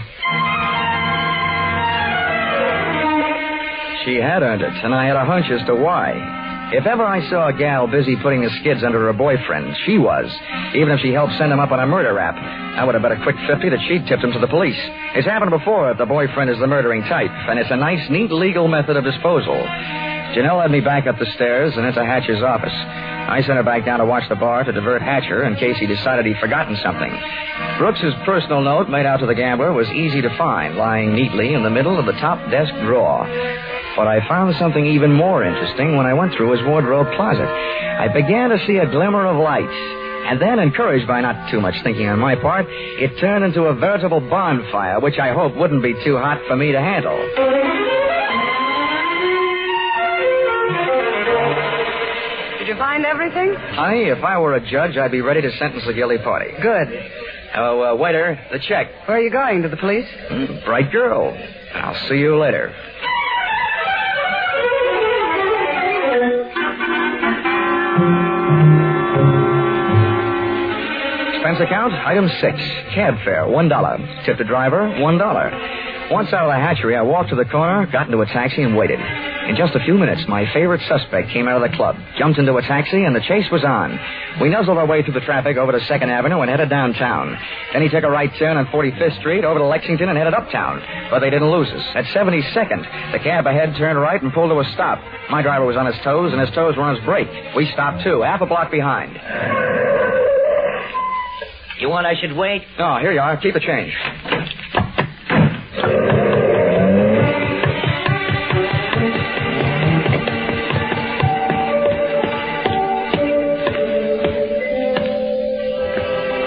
She 4.06 4.16
had 4.16 4.42
earned 4.42 4.62
it, 4.62 4.74
and 4.84 4.96
I 4.96 5.06
had 5.06 5.16
a 5.16 5.26
hunch 5.26 5.46
as 5.52 5.66
to 5.68 5.76
why. 5.76 6.41
If 6.72 6.86
ever 6.88 7.04
I 7.04 7.20
saw 7.30 7.50
a 7.50 7.54
gal 7.54 7.86
busy 7.86 8.16
putting 8.16 8.42
the 8.42 8.50
skids 8.62 8.82
under 8.82 9.00
her 9.08 9.14
boyfriend, 9.14 9.76
she 9.86 9.98
was. 9.98 10.32
Even 10.74 10.96
if 10.96 11.02
she 11.02 11.12
helped 11.12 11.36
send 11.38 11.52
him 11.52 11.60
up 11.60 11.72
on 11.72 11.82
a 11.82 11.86
murder 11.86 12.14
rap. 12.14 12.36
I 12.40 12.86
would 12.86 12.96
have 12.96 13.04
bet 13.04 13.12
a 13.12 13.22
quick 13.24 13.36
50 13.46 13.70
that 13.70 13.84
she 13.90 14.00
tipped 14.08 14.24
him 14.24 14.32
to 14.32 14.40
the 14.40 14.48
police. 14.48 14.80
It's 15.14 15.28
happened 15.28 15.52
before 15.52 15.92
if 15.92 15.98
the 15.98 16.06
boyfriend 16.06 16.50
is 16.50 16.60
the 16.60 16.68
murdering 16.68 17.04
type, 17.04 17.30
and 17.30 17.60
it's 17.60 17.72
a 17.72 17.76
nice, 17.76 18.10
neat 18.10 18.32
legal 18.32 18.70
method 18.70 18.96
of 18.96 19.04
disposal. 19.04 19.60
Janelle 20.32 20.60
led 20.64 20.72
me 20.72 20.80
back 20.80 21.08
up 21.08 21.20
the 21.20 21.28
stairs 21.36 21.74
and 21.76 21.86
into 21.86 22.06
Hatcher's 22.06 22.42
office. 22.42 22.72
I 22.72 23.44
sent 23.44 23.60
her 23.60 23.64
back 23.64 23.84
down 23.84 24.00
to 24.00 24.06
watch 24.06 24.24
the 24.30 24.40
bar 24.40 24.64
to 24.64 24.72
divert 24.72 25.02
Hatcher 25.02 25.44
in 25.44 25.58
case 25.58 25.76
he 25.78 25.88
decided 25.88 26.26
he'd 26.26 26.40
forgotten 26.40 26.78
something. 26.82 27.12
Brooks's 27.80 28.14
personal 28.24 28.62
note 28.62 28.88
made 28.88 29.06
out 29.06 29.20
to 29.20 29.26
the 29.26 29.36
gambler 29.36 29.74
was 29.74 29.90
easy 29.90 30.22
to 30.22 30.38
find, 30.38 30.78
lying 30.78 31.14
neatly 31.14 31.54
in 31.54 31.64
the 31.64 31.70
middle 31.70 32.00
of 32.00 32.06
the 32.06 32.14
top 32.14 32.40
desk 32.50 32.74
drawer. 32.86 33.28
But 33.96 34.08
I 34.08 34.26
found 34.28 34.56
something 34.56 34.86
even 34.86 35.12
more 35.12 35.44
interesting 35.44 35.98
when 35.98 36.06
I 36.06 36.14
went 36.14 36.34
through 36.36 36.52
his 36.52 36.62
wardrobe 36.66 37.08
closet. 37.16 37.48
I 37.48 38.08
began 38.08 38.50
to 38.50 38.58
see 38.66 38.78
a 38.78 38.90
glimmer 38.90 39.26
of 39.28 39.38
light. 39.38 39.70
And 40.24 40.40
then, 40.42 40.60
encouraged 40.60 41.08
by 41.08 41.20
not 41.22 41.50
too 41.52 41.60
much 41.60 41.76
thinking 41.84 42.08
on 42.08 42.20
my 42.20 42.36
part, 42.36 42.66
it 42.70 43.20
turned 43.20 43.44
into 43.44 43.64
a 43.64 43.74
veritable 43.76 44.22
bonfire, 44.22 45.00
which 45.00 45.18
I 45.20 45.34
hoped 45.34 45.58
wouldn't 45.58 45.84
be 45.84 45.94
too 46.06 46.16
hot 46.18 46.40
for 46.48 46.56
me 46.56 46.72
to 46.72 46.80
handle. 46.80 47.18
Did 52.60 52.68
you 52.68 52.76
find 52.76 53.06
everything? 53.06 53.56
Honey, 53.56 54.04
if 54.06 54.24
I 54.24 54.38
were 54.38 54.54
a 54.56 54.62
judge, 54.72 54.96
I'd 54.96 55.12
be 55.12 55.22
ready 55.22 55.42
to 55.42 55.52
sentence 55.58 55.84
the 55.86 55.94
guilty 55.94 56.20
party. 56.20 56.52
Good. 56.62 56.88
Oh, 57.56 57.82
uh, 57.82 57.96
waiter, 57.96 58.40
the 58.52 58.60
check. 58.60 58.88
Where 59.08 59.18
are 59.18 59.22
you 59.22 59.32
going? 59.32 59.64
To 59.64 59.70
the 59.70 59.78
police? 59.78 60.06
Mm, 60.30 60.64
bright 60.64 60.92
girl. 60.92 61.36
I'll 61.74 62.08
see 62.08 62.18
you 62.20 62.38
later. 62.38 62.74
Account, 71.62 71.94
item 71.94 72.28
six. 72.42 72.58
Cab 72.94 73.16
fare, 73.24 73.48
one 73.48 73.70
dollar. 73.70 73.98
Tip 74.26 74.38
the 74.38 74.44
driver, 74.44 75.00
one 75.02 75.18
dollar. 75.18 75.50
Once 76.12 76.34
out 76.34 76.44
of 76.44 76.52
the 76.52 76.60
hatchery, 76.60 76.98
I 76.98 77.04
walked 77.04 77.30
to 77.30 77.38
the 77.38 77.46
corner, 77.46 77.88
got 77.90 78.08
into 78.08 78.20
a 78.20 78.26
taxi, 78.26 78.64
and 78.64 78.76
waited. 78.76 79.00
In 79.00 79.56
just 79.56 79.74
a 79.76 79.80
few 79.80 79.96
minutes, 79.98 80.28
my 80.28 80.46
favorite 80.54 80.82
suspect 80.88 81.30
came 81.30 81.48
out 81.48 81.62
of 81.62 81.72
the 81.72 81.76
club, 81.76 81.96
jumped 82.18 82.38
into 82.38 82.54
a 82.56 82.62
taxi, 82.62 83.06
and 83.06 83.16
the 83.16 83.22
chase 83.22 83.50
was 83.50 83.64
on. 83.64 83.98
We 84.42 84.50
nuzzled 84.50 84.78
our 84.78 84.86
way 84.86 85.04
through 85.04 85.14
the 85.14 85.22
traffic 85.22 85.56
over 85.56 85.72
to 85.72 85.80
2nd 85.80 86.10
Avenue 86.10 86.42
and 86.42 86.50
headed 86.50 86.70
downtown. 86.70 87.38
Then 87.72 87.82
he 87.82 87.88
took 87.88 88.04
a 88.04 88.10
right 88.10 88.30
turn 88.38 88.58
on 88.58 88.66
45th 88.68 89.20
Street 89.20 89.46
over 89.46 89.60
to 89.60 89.66
Lexington 89.66 90.10
and 90.10 90.18
headed 90.18 90.34
uptown. 90.34 90.84
But 91.10 91.20
they 91.20 91.30
didn't 91.30 91.50
lose 91.50 91.70
us. 91.70 91.86
At 91.96 92.06
72nd, 92.06 93.12
the 93.14 93.20
cab 93.20 93.48
ahead 93.48 93.76
turned 93.78 94.00
right 94.00 94.22
and 94.22 94.34
pulled 94.34 94.52
to 94.52 94.60
a 94.60 94.66
stop. 94.74 95.00
My 95.30 95.42
driver 95.42 95.66
was 95.66 95.78
on 95.78 95.86
his 95.86 95.96
toes, 96.04 96.34
and 96.34 96.42
his 96.42 96.52
toes 96.52 96.76
were 96.76 96.84
on 96.84 96.96
his 96.96 97.06
brake. 97.06 97.56
We 97.56 97.72
stopped 97.72 98.04
too, 98.04 98.22
half 98.22 98.42
a 98.42 98.46
block 98.46 98.70
behind. 98.70 99.91
You 101.82 101.90
want 101.90 102.06
I 102.06 102.14
should 102.14 102.38
wait? 102.38 102.62
Oh, 102.78 103.00
here 103.02 103.12
you 103.12 103.20
are. 103.20 103.36
Keep 103.38 103.56
the 103.56 103.60
change. 103.60 103.92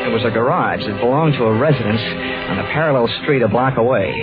It 0.06 0.12
was 0.12 0.22
a 0.24 0.30
garage 0.30 0.86
that 0.86 1.00
belonged 1.00 1.34
to 1.34 1.46
a 1.46 1.58
residence 1.58 2.00
on 2.00 2.60
a 2.60 2.70
parallel 2.72 3.08
street 3.24 3.42
a 3.42 3.48
block 3.48 3.76
away. 3.76 4.14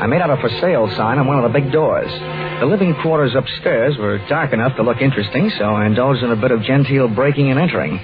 I 0.00 0.08
made 0.08 0.20
out 0.20 0.30
a 0.30 0.40
for 0.40 0.48
sale 0.60 0.90
sign 0.96 1.18
on 1.18 1.28
one 1.28 1.38
of 1.38 1.44
the 1.44 1.56
big 1.56 1.70
doors. 1.70 2.10
The 2.58 2.66
living 2.66 2.96
quarters 3.00 3.36
upstairs 3.36 3.96
were 3.96 4.18
dark 4.28 4.52
enough 4.52 4.74
to 4.74 4.82
look 4.82 5.00
interesting, 5.00 5.52
so 5.56 5.66
I 5.66 5.86
indulged 5.86 6.24
in 6.24 6.32
a 6.32 6.36
bit 6.36 6.50
of 6.50 6.62
genteel 6.62 7.06
breaking 7.06 7.48
and 7.52 7.60
entering. 7.60 8.00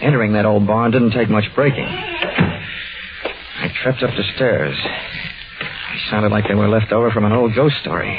Entering 0.00 0.32
that 0.34 0.44
old 0.44 0.66
barn 0.66 0.90
didn't 0.90 1.12
take 1.12 1.30
much 1.30 1.44
breaking. 1.54 1.86
I 1.86 3.70
crept 3.82 4.02
up 4.02 4.10
the 4.16 4.24
stairs. 4.34 4.76
They 4.76 6.10
sounded 6.10 6.32
like 6.32 6.44
they 6.48 6.54
were 6.54 6.68
left 6.68 6.92
over 6.92 7.10
from 7.10 7.24
an 7.24 7.32
old 7.32 7.54
ghost 7.54 7.76
story. 7.80 8.12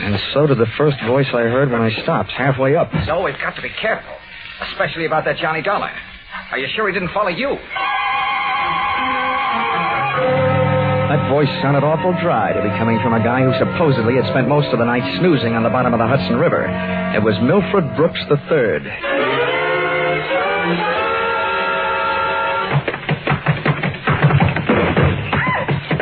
And 0.00 0.18
so 0.32 0.46
did 0.46 0.58
the 0.58 0.70
first 0.78 0.96
voice 1.06 1.26
I 1.34 1.42
heard 1.42 1.70
when 1.70 1.82
I 1.82 1.90
stopped, 2.02 2.30
halfway 2.30 2.76
up. 2.76 2.90
So 3.06 3.22
we've 3.24 3.38
got 3.38 3.56
to 3.56 3.62
be 3.62 3.70
careful, 3.80 4.14
especially 4.70 5.06
about 5.06 5.24
that 5.24 5.38
Johnny 5.38 5.60
Dollar. 5.60 5.90
Are 6.50 6.58
you 6.58 6.68
sure 6.74 6.86
he 6.88 6.94
didn't 6.94 7.12
follow 7.12 7.28
you? 7.28 7.58
That 11.08 11.28
voice 11.28 11.48
sounded 11.60 11.84
awful 11.84 12.12
dry 12.22 12.52
to 12.52 12.62
be 12.62 12.68
coming 12.78 13.00
from 13.02 13.14
a 13.14 13.22
guy 13.24 13.42
who 13.42 13.52
supposedly 13.58 14.14
had 14.16 14.28
spent 14.30 14.46
most 14.48 14.68
of 14.72 14.78
the 14.78 14.84
night 14.84 15.02
snoozing 15.18 15.54
on 15.54 15.62
the 15.62 15.70
bottom 15.70 15.92
of 15.92 15.98
the 15.98 16.06
Hudson 16.06 16.36
River. 16.36 16.64
It 17.16 17.22
was 17.24 17.34
Milford 17.42 17.96
Brooks 17.96 18.20
III. 18.30 19.17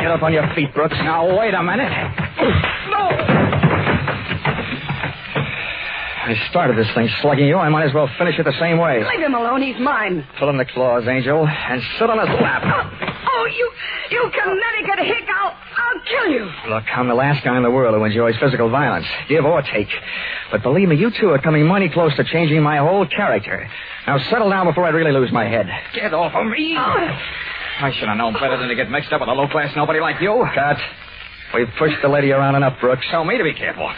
Get 0.07 0.15
up 0.15 0.23
on 0.23 0.31
your 0.31 0.47
feet, 0.55 0.73
Brooks. 0.73 0.95
Now, 1.03 1.37
wait 1.37 1.53
a 1.53 1.61
minute. 1.61 1.91
No! 1.91 3.11
I 6.23 6.47
started 6.49 6.77
this 6.77 6.87
thing 6.95 7.09
slugging 7.21 7.45
you. 7.45 7.57
I 7.57 7.67
might 7.67 7.83
as 7.83 7.93
well 7.93 8.09
finish 8.17 8.39
it 8.39 8.43
the 8.43 8.57
same 8.57 8.77
way. 8.77 9.03
Leave 9.03 9.19
him 9.19 9.33
alone. 9.33 9.61
He's 9.61 9.77
mine. 9.81 10.25
Pull 10.39 10.49
in 10.49 10.57
the 10.57 10.63
claws, 10.63 11.05
Angel, 11.09 11.45
and 11.45 11.81
sit 11.99 12.09
on 12.09 12.19
his 12.19 12.39
lap. 12.39 12.63
Oh, 12.63 12.89
oh 13.27 13.47
you, 13.47 13.69
you 14.11 14.31
Connecticut 14.31 15.05
hick! 15.13 15.27
I'll, 15.27 15.51
I'll 15.75 16.01
kill 16.07 16.31
you. 16.31 16.49
Look, 16.69 16.85
I'm 16.95 17.09
the 17.09 17.13
last 17.13 17.43
guy 17.43 17.57
in 17.57 17.63
the 17.63 17.71
world 17.71 17.93
who 17.93 18.01
enjoys 18.05 18.37
physical 18.39 18.69
violence, 18.69 19.07
give 19.27 19.43
or 19.43 19.61
take. 19.61 19.89
But 20.51 20.63
believe 20.63 20.87
me, 20.87 20.95
you 20.95 21.11
two 21.19 21.31
are 21.31 21.39
coming 21.39 21.67
mighty 21.67 21.89
close 21.89 22.15
to 22.15 22.23
changing 22.23 22.63
my 22.63 22.77
whole 22.77 23.05
character. 23.07 23.69
Now 24.07 24.19
settle 24.29 24.49
down 24.49 24.67
before 24.67 24.85
I 24.85 24.91
really 24.91 25.11
lose 25.11 25.33
my 25.33 25.49
head. 25.49 25.67
Get 25.93 26.13
off 26.13 26.31
of 26.33 26.47
me. 26.47 26.77
Oh. 26.79 27.19
I 27.79 27.91
should 27.93 28.07
have 28.07 28.17
known 28.17 28.33
better 28.33 28.57
than 28.57 28.69
to 28.69 28.75
get 28.75 28.89
mixed 28.89 29.11
up 29.13 29.21
with 29.21 29.29
a 29.29 29.33
low-class 29.33 29.75
nobody 29.75 29.99
like 29.99 30.21
you. 30.21 30.45
Cut. 30.53 30.77
We've 31.53 31.69
pushed 31.77 32.01
the 32.01 32.09
lady 32.09 32.31
around 32.31 32.55
enough, 32.55 32.79
Brooks. 32.81 33.05
Tell 33.09 33.23
me 33.23 33.37
to 33.37 33.43
be 33.43 33.53
careful. 33.53 33.89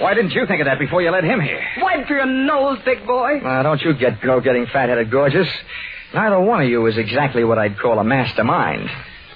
Why 0.00 0.14
didn't 0.14 0.32
you 0.32 0.46
think 0.46 0.60
of 0.60 0.66
that 0.66 0.78
before 0.78 1.02
you 1.02 1.10
let 1.10 1.24
him 1.24 1.40
here? 1.40 1.62
Wipe 1.80 2.06
for 2.06 2.14
your 2.14 2.26
nose, 2.26 2.78
big 2.84 3.06
boy. 3.06 3.40
Now, 3.42 3.62
don't 3.62 3.80
you 3.80 3.94
get 3.94 4.20
go 4.20 4.40
getting 4.40 4.66
fat-headed 4.66 5.10
gorgeous. 5.10 5.48
Neither 6.14 6.40
one 6.40 6.62
of 6.62 6.68
you 6.68 6.86
is 6.86 6.98
exactly 6.98 7.44
what 7.44 7.58
I'd 7.58 7.78
call 7.78 7.98
a 7.98 8.04
mastermind. 8.04 8.88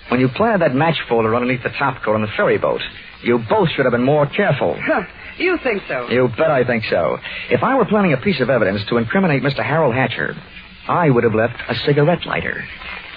When 0.09 0.21
you 0.21 0.29
planted 0.29 0.63
that 0.63 0.75
match 0.75 0.97
folder 1.09 1.35
underneath 1.35 1.63
the 1.63 1.71
top 1.71 2.03
topcoat 2.03 2.15
on 2.15 2.23
the 2.23 2.29
ferry 2.37 2.59
boat, 2.59 2.81
you 3.23 3.39
both 3.49 3.69
should 3.71 3.85
have 3.85 3.93
been 3.93 4.03
more 4.03 4.27
careful. 4.27 4.77
Huh, 4.81 5.03
you 5.39 5.59
think 5.63 5.83
so? 5.87 6.09
You 6.09 6.29
bet 6.37 6.51
I 6.51 6.65
think 6.65 6.85
so. 6.91 7.19
If 7.51 7.63
I 7.63 7.77
were 7.77 7.85
planning 7.85 8.13
a 8.13 8.17
piece 8.17 8.41
of 8.41 8.51
evidence 8.51 8.83
to 8.89 8.97
incriminate 8.97 9.43
Mr. 9.43 9.65
Harold 9.65 9.95
Hatcher, 9.95 10.35
I 10.89 11.11
would 11.11 11.25
have 11.25 11.35
left 11.35 11.55
a 11.69 11.75
cigarette 11.87 12.27
lighter. 12.27 12.65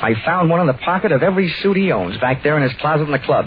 I 0.03 0.13
found 0.25 0.49
one 0.49 0.59
in 0.59 0.67
the 0.67 0.73
pocket 0.73 1.11
of 1.11 1.23
every 1.23 1.49
suit 1.61 1.77
he 1.77 1.91
owns 1.91 2.17
back 2.17 2.43
there 2.43 2.57
in 2.57 2.63
his 2.63 2.73
closet 2.81 3.05
in 3.05 3.11
the 3.11 3.19
club. 3.19 3.45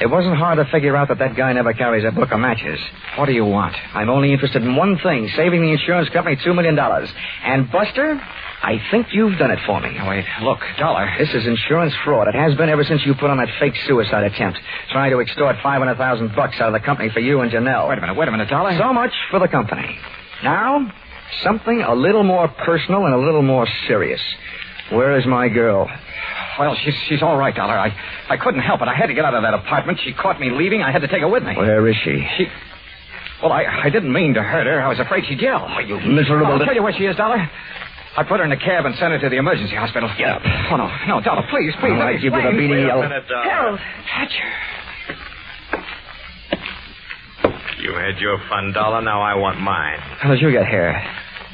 It 0.00 0.10
wasn't 0.10 0.36
hard 0.36 0.58
to 0.58 0.64
figure 0.72 0.96
out 0.96 1.06
that 1.08 1.20
that 1.20 1.36
guy 1.36 1.52
never 1.52 1.72
carries 1.72 2.04
a 2.04 2.10
book 2.10 2.32
of 2.32 2.40
matches. 2.40 2.80
What 3.16 3.26
do 3.26 3.32
you 3.32 3.44
want? 3.44 3.76
I'm 3.94 4.10
only 4.10 4.32
interested 4.32 4.62
in 4.62 4.74
one 4.74 4.98
thing, 4.98 5.30
saving 5.36 5.62
the 5.62 5.70
insurance 5.70 6.08
company 6.08 6.36
two 6.42 6.52
million 6.52 6.74
dollars. 6.74 7.08
And 7.44 7.70
Buster, 7.70 8.20
I 8.62 8.82
think 8.90 9.06
you've 9.12 9.38
done 9.38 9.52
it 9.52 9.60
for 9.66 9.80
me. 9.80 9.96
Wait, 10.08 10.24
look, 10.42 10.58
Dollar. 10.78 11.08
This 11.16 11.32
is 11.32 11.46
insurance 11.46 11.94
fraud. 12.04 12.26
It 12.26 12.34
has 12.34 12.56
been 12.56 12.68
ever 12.70 12.82
since 12.82 13.06
you 13.06 13.14
put 13.14 13.30
on 13.30 13.36
that 13.36 13.48
fake 13.60 13.74
suicide 13.86 14.24
attempt, 14.24 14.58
trying 14.90 15.12
to 15.12 15.20
extort 15.20 15.54
five 15.62 15.78
hundred 15.78 15.96
thousand 15.96 16.34
bucks 16.34 16.56
out 16.60 16.74
of 16.74 16.80
the 16.80 16.84
company 16.84 17.10
for 17.10 17.20
you 17.20 17.40
and 17.42 17.52
Janelle. 17.52 17.88
Wait 17.88 17.98
a 17.98 18.00
minute, 18.00 18.16
wait 18.16 18.26
a 18.26 18.32
minute, 18.32 18.48
Dollar. 18.48 18.76
So 18.76 18.92
much 18.92 19.12
for 19.30 19.38
the 19.38 19.48
company. 19.48 19.96
Now, 20.42 20.90
something 21.44 21.82
a 21.82 21.94
little 21.94 22.24
more 22.24 22.48
personal 22.48 23.04
and 23.06 23.14
a 23.14 23.18
little 23.18 23.42
more 23.42 23.68
serious. 23.86 24.20
Where 24.92 25.18
is 25.18 25.26
my 25.26 25.48
girl? 25.48 25.88
Well, 26.58 26.76
she's 26.84 26.94
she's 27.08 27.22
all 27.22 27.36
right, 27.36 27.54
Dollar. 27.54 27.74
I 27.78 27.90
I 28.28 28.36
couldn't 28.36 28.60
help 28.60 28.80
it. 28.82 28.88
I 28.88 28.94
had 28.94 29.06
to 29.06 29.14
get 29.14 29.24
out 29.24 29.34
of 29.34 29.42
that 29.42 29.54
apartment. 29.54 29.98
She 30.04 30.12
caught 30.12 30.38
me 30.40 30.50
leaving. 30.50 30.82
I 30.82 30.92
had 30.92 31.00
to 31.02 31.08
take 31.08 31.20
her 31.20 31.28
with 31.28 31.42
me. 31.42 31.56
Where 31.56 31.86
is 31.88 31.96
she? 32.04 32.26
She. 32.36 32.46
Well, 33.42 33.52
I, 33.52 33.64
I 33.84 33.90
didn't 33.90 34.12
mean 34.12 34.34
to 34.34 34.42
hurt 34.42 34.66
her. 34.66 34.80
I 34.80 34.88
was 34.88 34.98
afraid 35.00 35.24
she'd 35.28 35.40
yell. 35.40 35.66
Oh, 35.68 35.80
you 35.80 35.98
miserable. 36.00 36.46
I'll 36.46 36.64
tell 36.64 36.74
you 36.74 36.82
where 36.82 36.92
she 36.96 37.04
is, 37.04 37.16
Dollar. 37.16 37.36
I 38.16 38.22
put 38.22 38.38
her 38.38 38.44
in 38.44 38.52
a 38.52 38.56
cab 38.56 38.86
and 38.86 38.94
sent 38.94 39.10
her 39.12 39.18
to 39.18 39.28
the 39.28 39.36
emergency 39.36 39.74
hospital. 39.74 40.08
Get 40.16 40.28
up. 40.30 40.40
Oh, 40.70 40.76
no. 40.76 40.88
No, 41.08 41.20
Dollar, 41.20 41.42
please, 41.50 41.74
please. 41.80 41.90
All 41.92 41.98
let 41.98 42.04
right, 42.04 42.16
me 42.16 42.22
give 42.22 42.32
you 42.32 42.40
the 42.40 42.48
explain. 42.48 42.56
beating 42.56 42.86
yell. 42.86 43.02
Harold. 43.02 43.78
Hatcher. 43.80 44.50
You 47.80 47.92
had 47.94 48.18
your 48.18 48.38
fun, 48.48 48.72
Dollar. 48.72 49.02
Now 49.02 49.20
I 49.20 49.34
want 49.34 49.60
mine. 49.60 49.98
How 50.20 50.30
did 50.30 50.40
you 50.40 50.50
get 50.52 50.66
here? 50.66 50.94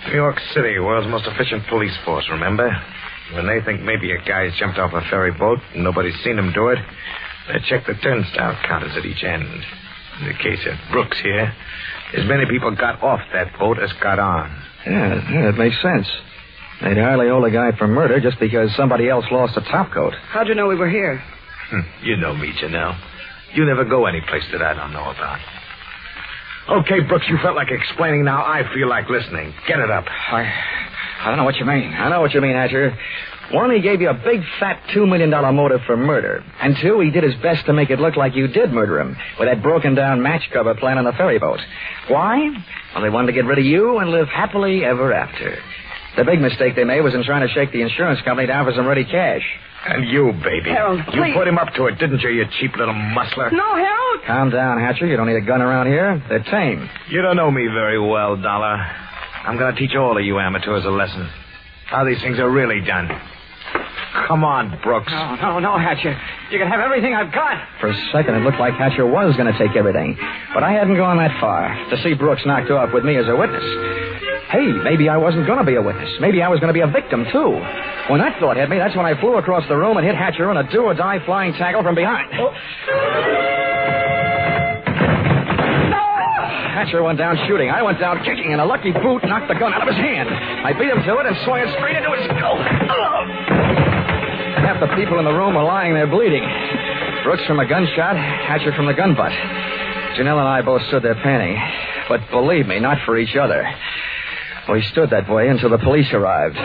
New 0.08 0.14
York 0.14 0.36
City, 0.54 0.78
world's 0.78 1.08
most 1.08 1.26
efficient 1.26 1.66
police 1.68 1.96
force, 2.04 2.26
remember? 2.30 2.70
When 3.34 3.46
they 3.46 3.60
think 3.64 3.82
maybe 3.82 4.12
a 4.12 4.18
guy's 4.24 4.54
jumped 4.58 4.78
off 4.78 4.92
a 4.92 5.02
ferry 5.08 5.32
boat 5.32 5.58
and 5.74 5.84
nobody's 5.84 6.18
seen 6.24 6.38
him 6.38 6.52
do 6.52 6.68
it, 6.68 6.78
they 7.48 7.58
check 7.68 7.86
the 7.86 7.94
turnstile 7.94 8.56
counters 8.66 8.96
at 8.96 9.04
each 9.04 9.22
end. 9.24 9.44
In 10.20 10.26
the 10.28 10.34
case 10.34 10.66
of 10.66 10.74
Brooks 10.92 11.18
here, 11.22 11.52
as 12.14 12.26
many 12.26 12.44
people 12.46 12.74
got 12.74 13.02
off 13.02 13.20
that 13.32 13.56
boat 13.58 13.78
as 13.78 13.92
got 14.02 14.18
on. 14.18 14.50
Yeah, 14.86 15.30
yeah, 15.32 15.48
it 15.50 15.56
makes 15.58 15.80
sense. 15.80 16.06
They'd 16.82 16.96
hardly 16.98 17.28
hold 17.28 17.44
a 17.44 17.50
guy 17.50 17.72
for 17.76 17.86
murder 17.86 18.20
just 18.20 18.38
because 18.40 18.74
somebody 18.76 19.08
else 19.08 19.24
lost 19.30 19.56
a 19.56 19.60
topcoat. 19.60 20.14
How'd 20.30 20.48
you 20.48 20.54
know 20.54 20.66
we 20.66 20.76
were 20.76 20.88
here? 20.88 21.22
Hmm, 21.70 21.80
You 22.02 22.16
know 22.16 22.34
me, 22.34 22.52
Janelle. 22.60 22.98
You 23.54 23.64
never 23.64 23.84
go 23.84 24.06
any 24.06 24.20
place 24.22 24.44
that 24.52 24.62
I 24.62 24.74
don't 24.74 24.92
know 24.92 25.10
about. 25.10 25.38
Okay, 26.68 27.00
Brooks, 27.00 27.26
you 27.28 27.36
felt 27.42 27.56
like 27.56 27.70
explaining. 27.70 28.24
Now 28.24 28.42
I 28.44 28.62
feel 28.74 28.88
like 28.88 29.08
listening. 29.08 29.52
Get 29.66 29.78
it 29.80 29.90
up. 29.90 30.04
I, 30.08 30.52
I 31.20 31.28
don't 31.28 31.36
know 31.36 31.44
what 31.44 31.56
you 31.56 31.66
mean. 31.66 31.92
I 31.92 32.08
know 32.08 32.20
what 32.20 32.32
you 32.32 32.40
mean, 32.40 32.54
Hatcher. 32.54 32.96
One, 33.52 33.70
he 33.72 33.80
gave 33.80 34.00
you 34.00 34.08
a 34.08 34.14
big 34.14 34.42
fat 34.60 34.80
two 34.94 35.06
million 35.06 35.30
dollar 35.30 35.52
motive 35.52 35.80
for 35.86 35.96
murder. 35.96 36.42
And 36.60 36.76
two, 36.80 37.00
he 37.00 37.10
did 37.10 37.24
his 37.24 37.34
best 37.42 37.66
to 37.66 37.72
make 37.72 37.90
it 37.90 37.98
look 37.98 38.16
like 38.16 38.34
you 38.36 38.46
did 38.46 38.72
murder 38.72 39.00
him 39.00 39.16
with 39.38 39.48
that 39.48 39.60
broken 39.62 39.94
down 39.94 40.22
match 40.22 40.48
cover 40.52 40.74
plan 40.74 40.98
on 40.98 41.04
the 41.04 41.12
ferry 41.12 41.38
boat. 41.38 41.58
Why? 42.08 42.38
Well, 42.94 43.02
they 43.02 43.10
wanted 43.10 43.26
to 43.28 43.32
get 43.32 43.44
rid 43.44 43.58
of 43.58 43.64
you 43.64 43.98
and 43.98 44.10
live 44.10 44.28
happily 44.28 44.84
ever 44.84 45.12
after. 45.12 45.58
The 46.16 46.24
big 46.24 46.40
mistake 46.40 46.74
they 46.76 46.84
made 46.84 47.00
was 47.02 47.14
in 47.14 47.22
trying 47.24 47.46
to 47.46 47.52
shake 47.52 47.72
the 47.72 47.82
insurance 47.82 48.20
company 48.22 48.46
down 48.46 48.64
for 48.66 48.72
some 48.72 48.86
ready 48.86 49.04
cash. 49.04 49.42
And 49.86 50.08
you, 50.08 50.32
baby. 50.44 50.70
Harold, 50.70 51.00
you 51.12 51.22
please. 51.22 51.34
put 51.34 51.48
him 51.48 51.56
up 51.58 51.72
to 51.74 51.86
it, 51.86 51.98
didn't 51.98 52.20
you, 52.20 52.30
you 52.30 52.44
cheap 52.60 52.76
little 52.76 52.94
muscler? 52.94 53.50
No, 53.52 53.74
Harold. 53.76 54.20
Calm 54.26 54.50
down, 54.50 54.78
Hatcher. 54.78 55.06
You 55.06 55.16
don't 55.16 55.26
need 55.26 55.36
a 55.36 55.40
gun 55.46 55.62
around 55.62 55.86
here. 55.86 56.22
They're 56.28 56.42
tame. 56.44 56.88
You 57.08 57.22
don't 57.22 57.36
know 57.36 57.50
me 57.50 57.66
very 57.66 57.98
well, 57.98 58.36
Dollar. 58.36 58.76
I'm 59.44 59.56
going 59.56 59.74
to 59.74 59.80
teach 59.80 59.96
all 59.96 60.16
of 60.16 60.24
you 60.24 60.38
amateurs 60.38 60.84
a 60.84 60.90
lesson. 60.90 61.28
How 61.86 62.04
these 62.04 62.20
things 62.20 62.38
are 62.38 62.50
really 62.50 62.80
done. 62.80 63.08
Come 64.26 64.44
on, 64.44 64.78
Brooks. 64.82 65.10
No, 65.10 65.34
no, 65.36 65.58
no, 65.58 65.78
Hatcher. 65.78 66.18
You 66.50 66.58
can 66.58 66.68
have 66.68 66.80
everything 66.80 67.14
I've 67.14 67.32
got. 67.32 67.56
For 67.80 67.88
a 67.88 68.10
second, 68.12 68.34
it 68.34 68.40
looked 68.40 68.58
like 68.58 68.74
Hatcher 68.74 69.06
was 69.06 69.36
going 69.36 69.52
to 69.52 69.58
take 69.58 69.76
everything. 69.76 70.18
But 70.52 70.62
I 70.62 70.72
hadn't 70.72 70.96
gone 70.96 71.16
that 71.18 71.40
far 71.40 71.68
to 71.90 72.02
see 72.02 72.14
Brooks 72.14 72.42
knocked 72.44 72.70
off 72.70 72.92
with 72.92 73.04
me 73.04 73.16
as 73.16 73.26
a 73.28 73.36
witness. 73.36 73.64
Hey, 74.50 74.66
maybe 74.82 75.08
I 75.08 75.16
wasn't 75.16 75.46
going 75.46 75.58
to 75.58 75.64
be 75.64 75.76
a 75.76 75.82
witness. 75.82 76.10
Maybe 76.20 76.42
I 76.42 76.48
was 76.48 76.58
going 76.58 76.74
to 76.74 76.74
be 76.74 76.80
a 76.80 76.90
victim, 76.90 77.24
too. 77.30 77.54
When 78.10 78.20
that 78.20 78.38
thought 78.40 78.56
hit 78.56 78.68
me, 78.68 78.78
that's 78.78 78.96
when 78.96 79.06
I 79.06 79.18
flew 79.20 79.36
across 79.36 79.66
the 79.68 79.76
room 79.76 79.96
and 79.96 80.04
hit 80.04 80.16
Hatcher 80.16 80.50
on 80.50 80.56
a 80.56 80.68
do 80.70 80.82
or 80.82 80.94
die 80.94 81.24
flying 81.24 81.52
tackle 81.54 81.82
from 81.82 81.94
behind. 81.94 82.32
Oh. 82.34 83.49
Hatcher 86.80 87.02
went 87.02 87.18
down 87.18 87.36
shooting. 87.46 87.68
I 87.68 87.82
went 87.82 88.00
down 88.00 88.24
kicking, 88.24 88.56
and 88.56 88.60
a 88.60 88.64
lucky 88.64 88.90
boot 88.90 89.20
knocked 89.28 89.52
the 89.52 89.54
gun 89.54 89.74
out 89.74 89.82
of 89.82 89.88
his 89.92 90.00
hand. 90.00 90.30
I 90.32 90.72
beat 90.72 90.88
him 90.88 91.04
to 91.04 91.12
it 91.20 91.26
and 91.28 91.36
swung 91.44 91.60
it 91.60 91.68
straight 91.76 91.92
into 91.92 92.08
his 92.16 92.24
skull. 92.24 92.56
Half 94.64 94.80
the 94.80 94.88
people 94.96 95.18
in 95.18 95.26
the 95.26 95.36
room 95.36 95.54
were 95.54 95.62
lying 95.62 95.92
there 95.92 96.06
bleeding. 96.06 96.40
Brooks 97.22 97.44
from 97.44 97.60
a 97.60 97.68
gunshot, 97.68 98.16
Hatcher 98.16 98.72
from 98.72 98.86
the 98.86 98.94
gun 98.94 99.14
butt. 99.14 99.28
Janelle 100.16 100.40
and 100.40 100.48
I 100.48 100.62
both 100.62 100.80
stood 100.88 101.02
there 101.02 101.20
panting. 101.20 101.60
But 102.08 102.20
believe 102.30 102.66
me, 102.66 102.80
not 102.80 102.96
for 103.04 103.18
each 103.18 103.36
other. 103.36 103.62
We 104.72 104.80
stood 104.92 105.10
that 105.10 105.28
way 105.28 105.48
until 105.48 105.68
the 105.68 105.78
police 105.84 106.08
arrived. 106.14 106.56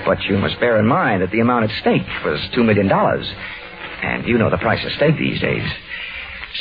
But 0.05 0.21
you 0.23 0.37
must 0.37 0.59
bear 0.59 0.79
in 0.79 0.85
mind 0.85 1.21
that 1.23 1.31
the 1.31 1.39
amount 1.39 1.65
at 1.65 1.71
stake 1.81 2.07
was 2.23 2.39
$2 2.55 2.65
million. 2.65 2.91
And 2.91 4.27
you 4.27 4.37
know 4.37 4.49
the 4.49 4.57
price 4.57 4.85
of 4.85 4.91
steak 4.93 5.17
these 5.17 5.41
days. 5.41 5.67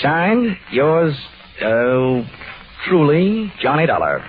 Signed, 0.00 0.56
yours, 0.72 1.14
oh, 1.62 2.24
truly, 2.86 3.52
Johnny 3.60 3.86
Dollar. 3.86 4.24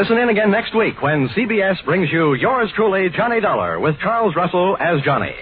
Listen 0.00 0.16
in 0.16 0.30
again 0.30 0.50
next 0.50 0.74
week 0.74 1.02
when 1.02 1.28
CBS 1.36 1.84
brings 1.84 2.10
you 2.10 2.32
yours 2.32 2.70
truly, 2.74 3.10
Johnny 3.14 3.38
Dollar, 3.38 3.78
with 3.78 3.98
Charles 3.98 4.34
Russell 4.34 4.78
as 4.80 5.02
Johnny. 5.04 5.34